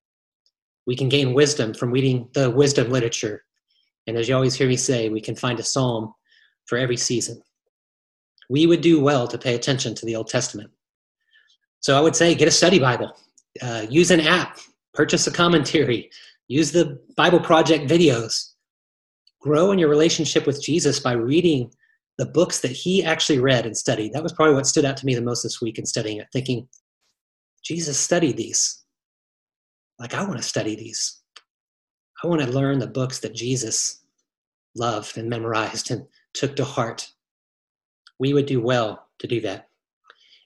We 0.86 0.96
can 0.96 1.08
gain 1.08 1.34
wisdom 1.34 1.74
from 1.74 1.90
reading 1.90 2.28
the 2.34 2.50
wisdom 2.50 2.90
literature 2.90 3.42
and 4.06 4.16
as 4.16 4.28
you 4.28 4.34
always 4.34 4.54
hear 4.54 4.68
me 4.68 4.76
say, 4.76 5.08
we 5.08 5.20
can 5.20 5.34
find 5.34 5.58
a 5.58 5.62
psalm 5.62 6.12
for 6.66 6.78
every 6.78 6.96
season. 6.96 7.40
We 8.50 8.66
would 8.66 8.80
do 8.80 9.00
well 9.00 9.26
to 9.28 9.38
pay 9.38 9.54
attention 9.54 9.94
to 9.94 10.06
the 10.06 10.16
Old 10.16 10.28
Testament. 10.28 10.70
So 11.80 11.96
I 11.96 12.00
would 12.00 12.16
say 12.16 12.34
get 12.34 12.48
a 12.48 12.52
study 12.52 12.78
Bible, 12.78 13.12
uh, 13.62 13.86
use 13.88 14.10
an 14.10 14.20
app, 14.20 14.58
purchase 14.92 15.26
a 15.26 15.30
commentary, 15.30 16.10
use 16.48 16.72
the 16.72 17.00
Bible 17.16 17.40
Project 17.40 17.88
videos. 17.88 18.50
Grow 19.40 19.72
in 19.72 19.78
your 19.78 19.90
relationship 19.90 20.46
with 20.46 20.62
Jesus 20.62 21.00
by 21.00 21.12
reading 21.12 21.70
the 22.18 22.26
books 22.26 22.60
that 22.60 22.70
he 22.70 23.04
actually 23.04 23.38
read 23.38 23.66
and 23.66 23.76
studied. 23.76 24.12
That 24.12 24.22
was 24.22 24.32
probably 24.32 24.54
what 24.54 24.66
stood 24.66 24.84
out 24.84 24.96
to 24.98 25.06
me 25.06 25.14
the 25.14 25.20
most 25.20 25.42
this 25.42 25.60
week 25.60 25.78
in 25.78 25.86
studying 25.86 26.18
it, 26.18 26.28
thinking, 26.32 26.68
Jesus 27.64 27.98
studied 27.98 28.36
these. 28.36 28.84
Like, 29.98 30.14
I 30.14 30.22
want 30.22 30.36
to 30.36 30.42
study 30.42 30.76
these. 30.76 31.20
I 32.22 32.26
want 32.26 32.42
to 32.42 32.50
learn 32.50 32.78
the 32.78 32.86
books 32.86 33.20
that 33.20 33.34
Jesus 33.34 34.04
loved 34.76 35.18
and 35.18 35.28
memorized 35.28 35.90
and 35.90 36.06
took 36.34 36.56
to 36.56 36.64
heart. 36.64 37.10
We 38.18 38.32
would 38.32 38.46
do 38.46 38.60
well 38.60 39.08
to 39.18 39.26
do 39.26 39.40
that. 39.42 39.68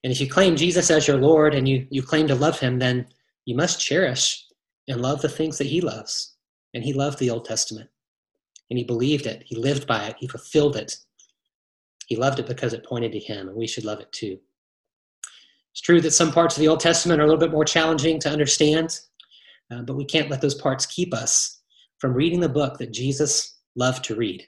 And 0.05 0.13
if 0.13 0.21
you 0.21 0.29
claim 0.29 0.57
Jesus 0.57 0.91
as 0.91 1.09
your 1.09 1.19
Lord 1.19 1.55
and 1.55 1.69
you, 1.69 1.87
you 1.91 2.03
claim 2.03 2.29
to 2.29 2.35
love 2.35 2.59
him, 2.59 2.79
then 2.79 3.07
you 3.47 3.57
must 3.57 3.81
cherish 3.81 4.45
and 4.87 5.03
love 5.03 5.23
the 5.23 5.29
things 5.29 5.59
that 5.59 5.67
he 5.67 5.81
loves. 5.81 6.37
And 6.75 6.85
he 6.85 6.93
loved 6.93 7.19
the 7.19 7.31
Old 7.31 7.45
Testament. 7.45 7.89
And 8.71 8.79
he 8.79 8.85
believed 8.85 9.27
it. 9.27 9.43
He 9.47 9.57
lived 9.57 9.87
by 9.87 10.05
it. 10.05 10.17
He 10.19 10.29
fulfilled 10.29 10.77
it. 10.77 10.97
He 12.09 12.17
loved 12.17 12.39
it 12.39 12.47
because 12.47 12.73
it 12.73 12.87
pointed 12.87 13.13
to 13.13 13.19
him, 13.19 13.49
and 13.49 13.57
we 13.57 13.67
should 13.67 13.85
love 13.85 14.01
it 14.01 14.11
too. 14.13 14.39
It's 15.73 15.83
true 15.83 16.01
that 16.01 16.13
some 16.13 16.33
parts 16.33 16.57
of 16.57 16.61
the 16.63 16.69
Old 16.69 16.81
Testament 16.81 17.21
are 17.21 17.25
a 17.25 17.27
little 17.27 17.39
bit 17.39 17.53
more 17.53 17.67
challenging 17.67 18.19
to 18.21 18.31
understand, 18.31 18.99
uh, 19.71 19.83
but 19.83 19.95
we 19.95 20.07
can't 20.07 20.31
let 20.31 20.41
those 20.41 20.55
parts 20.55 20.87
keep 20.87 21.13
us 21.13 21.61
from 21.99 22.15
reading 22.15 22.41
the 22.41 22.49
book 22.49 22.79
that 22.79 22.95
Jesus 22.95 23.59
loved 23.77 24.05
to 24.05 24.15
read. 24.15 24.43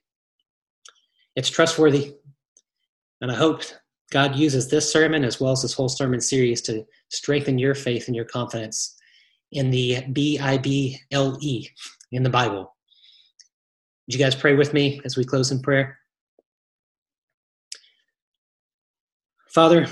It's 1.37 1.51
trustworthy, 1.51 2.15
and 3.21 3.31
I 3.31 3.35
hope 3.35 3.63
God 4.11 4.37
uses 4.37 4.69
this 4.69 4.91
sermon 4.91 5.23
as 5.23 5.39
well 5.39 5.53
as 5.53 5.61
this 5.61 5.75
whole 5.75 5.91
sermon 5.91 6.23
series 6.23 6.63
to 6.63 6.87
strengthen 7.11 7.59
your 7.59 7.75
faith 7.75 8.07
and 8.07 8.17
your 8.17 8.25
confidence 8.25 8.97
in 9.53 9.71
the 9.71 10.03
B 10.15 10.39
I 10.39 10.57
B 10.57 10.99
L 11.13 11.37
E 11.43 11.69
in 12.11 12.23
the 12.23 12.31
Bible. 12.31 12.75
Would 14.07 14.15
you 14.15 14.19
guys 14.19 14.35
pray 14.35 14.55
with 14.55 14.73
me 14.73 15.03
as 15.05 15.19
we 15.19 15.27
close 15.27 15.53
in 15.53 15.61
prayer? 15.61 16.00
Father, 19.53 19.89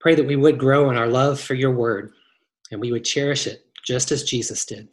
pray 0.00 0.16
that 0.16 0.26
we 0.26 0.34
would 0.34 0.58
grow 0.58 0.90
in 0.90 0.96
our 0.96 1.06
love 1.06 1.40
for 1.40 1.54
your 1.54 1.70
word 1.70 2.12
and 2.72 2.80
we 2.80 2.90
would 2.90 3.04
cherish 3.04 3.46
it 3.46 3.66
just 3.84 4.10
as 4.10 4.24
Jesus 4.24 4.64
did. 4.64 4.88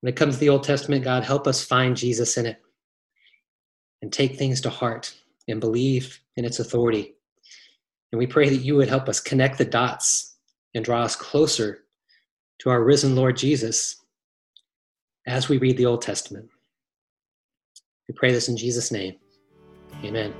When 0.00 0.10
it 0.10 0.16
comes 0.16 0.34
to 0.34 0.40
the 0.40 0.48
Old 0.48 0.64
Testament, 0.64 1.04
God, 1.04 1.24
help 1.24 1.46
us 1.46 1.62
find 1.62 1.94
Jesus 1.94 2.38
in 2.38 2.46
it 2.46 2.62
and 4.00 4.10
take 4.10 4.36
things 4.36 4.62
to 4.62 4.70
heart 4.70 5.14
and 5.46 5.60
believe 5.60 6.20
in 6.36 6.46
its 6.46 6.58
authority. 6.58 7.16
And 8.12 8.18
we 8.18 8.26
pray 8.26 8.48
that 8.48 8.64
you 8.64 8.76
would 8.76 8.88
help 8.88 9.10
us 9.10 9.20
connect 9.20 9.58
the 9.58 9.64
dots 9.66 10.36
and 10.74 10.82
draw 10.82 11.02
us 11.02 11.16
closer 11.16 11.84
to 12.60 12.70
our 12.70 12.82
risen 12.82 13.14
Lord 13.14 13.36
Jesus 13.36 14.02
as 15.26 15.50
we 15.50 15.58
read 15.58 15.76
the 15.76 15.86
Old 15.86 16.00
Testament. 16.00 16.48
We 18.08 18.14
pray 18.14 18.32
this 18.32 18.48
in 18.48 18.56
Jesus' 18.56 18.90
name. 18.90 19.16
Amen. 20.06 20.32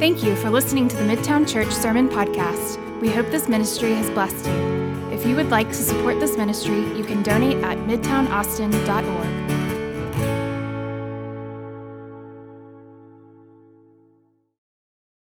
Thank 0.00 0.22
you 0.24 0.36
for 0.36 0.50
listening 0.50 0.88
to 0.88 0.96
the 0.96 1.02
Midtown 1.02 1.48
Church 1.50 1.70
Sermon 1.70 2.08
Podcast. 2.08 2.80
We 3.00 3.08
hope 3.08 3.30
this 3.30 3.48
ministry 3.48 3.94
has 3.94 4.10
blessed 4.10 4.46
you. 4.46 4.84
If 5.12 5.24
you 5.24 5.36
would 5.36 5.50
like 5.50 5.68
to 5.68 5.74
support 5.74 6.20
this 6.20 6.36
ministry, 6.36 6.80
you 6.96 7.04
can 7.04 7.22
donate 7.22 7.62
at 7.64 7.78
midtownaustin.org. 7.78 9.33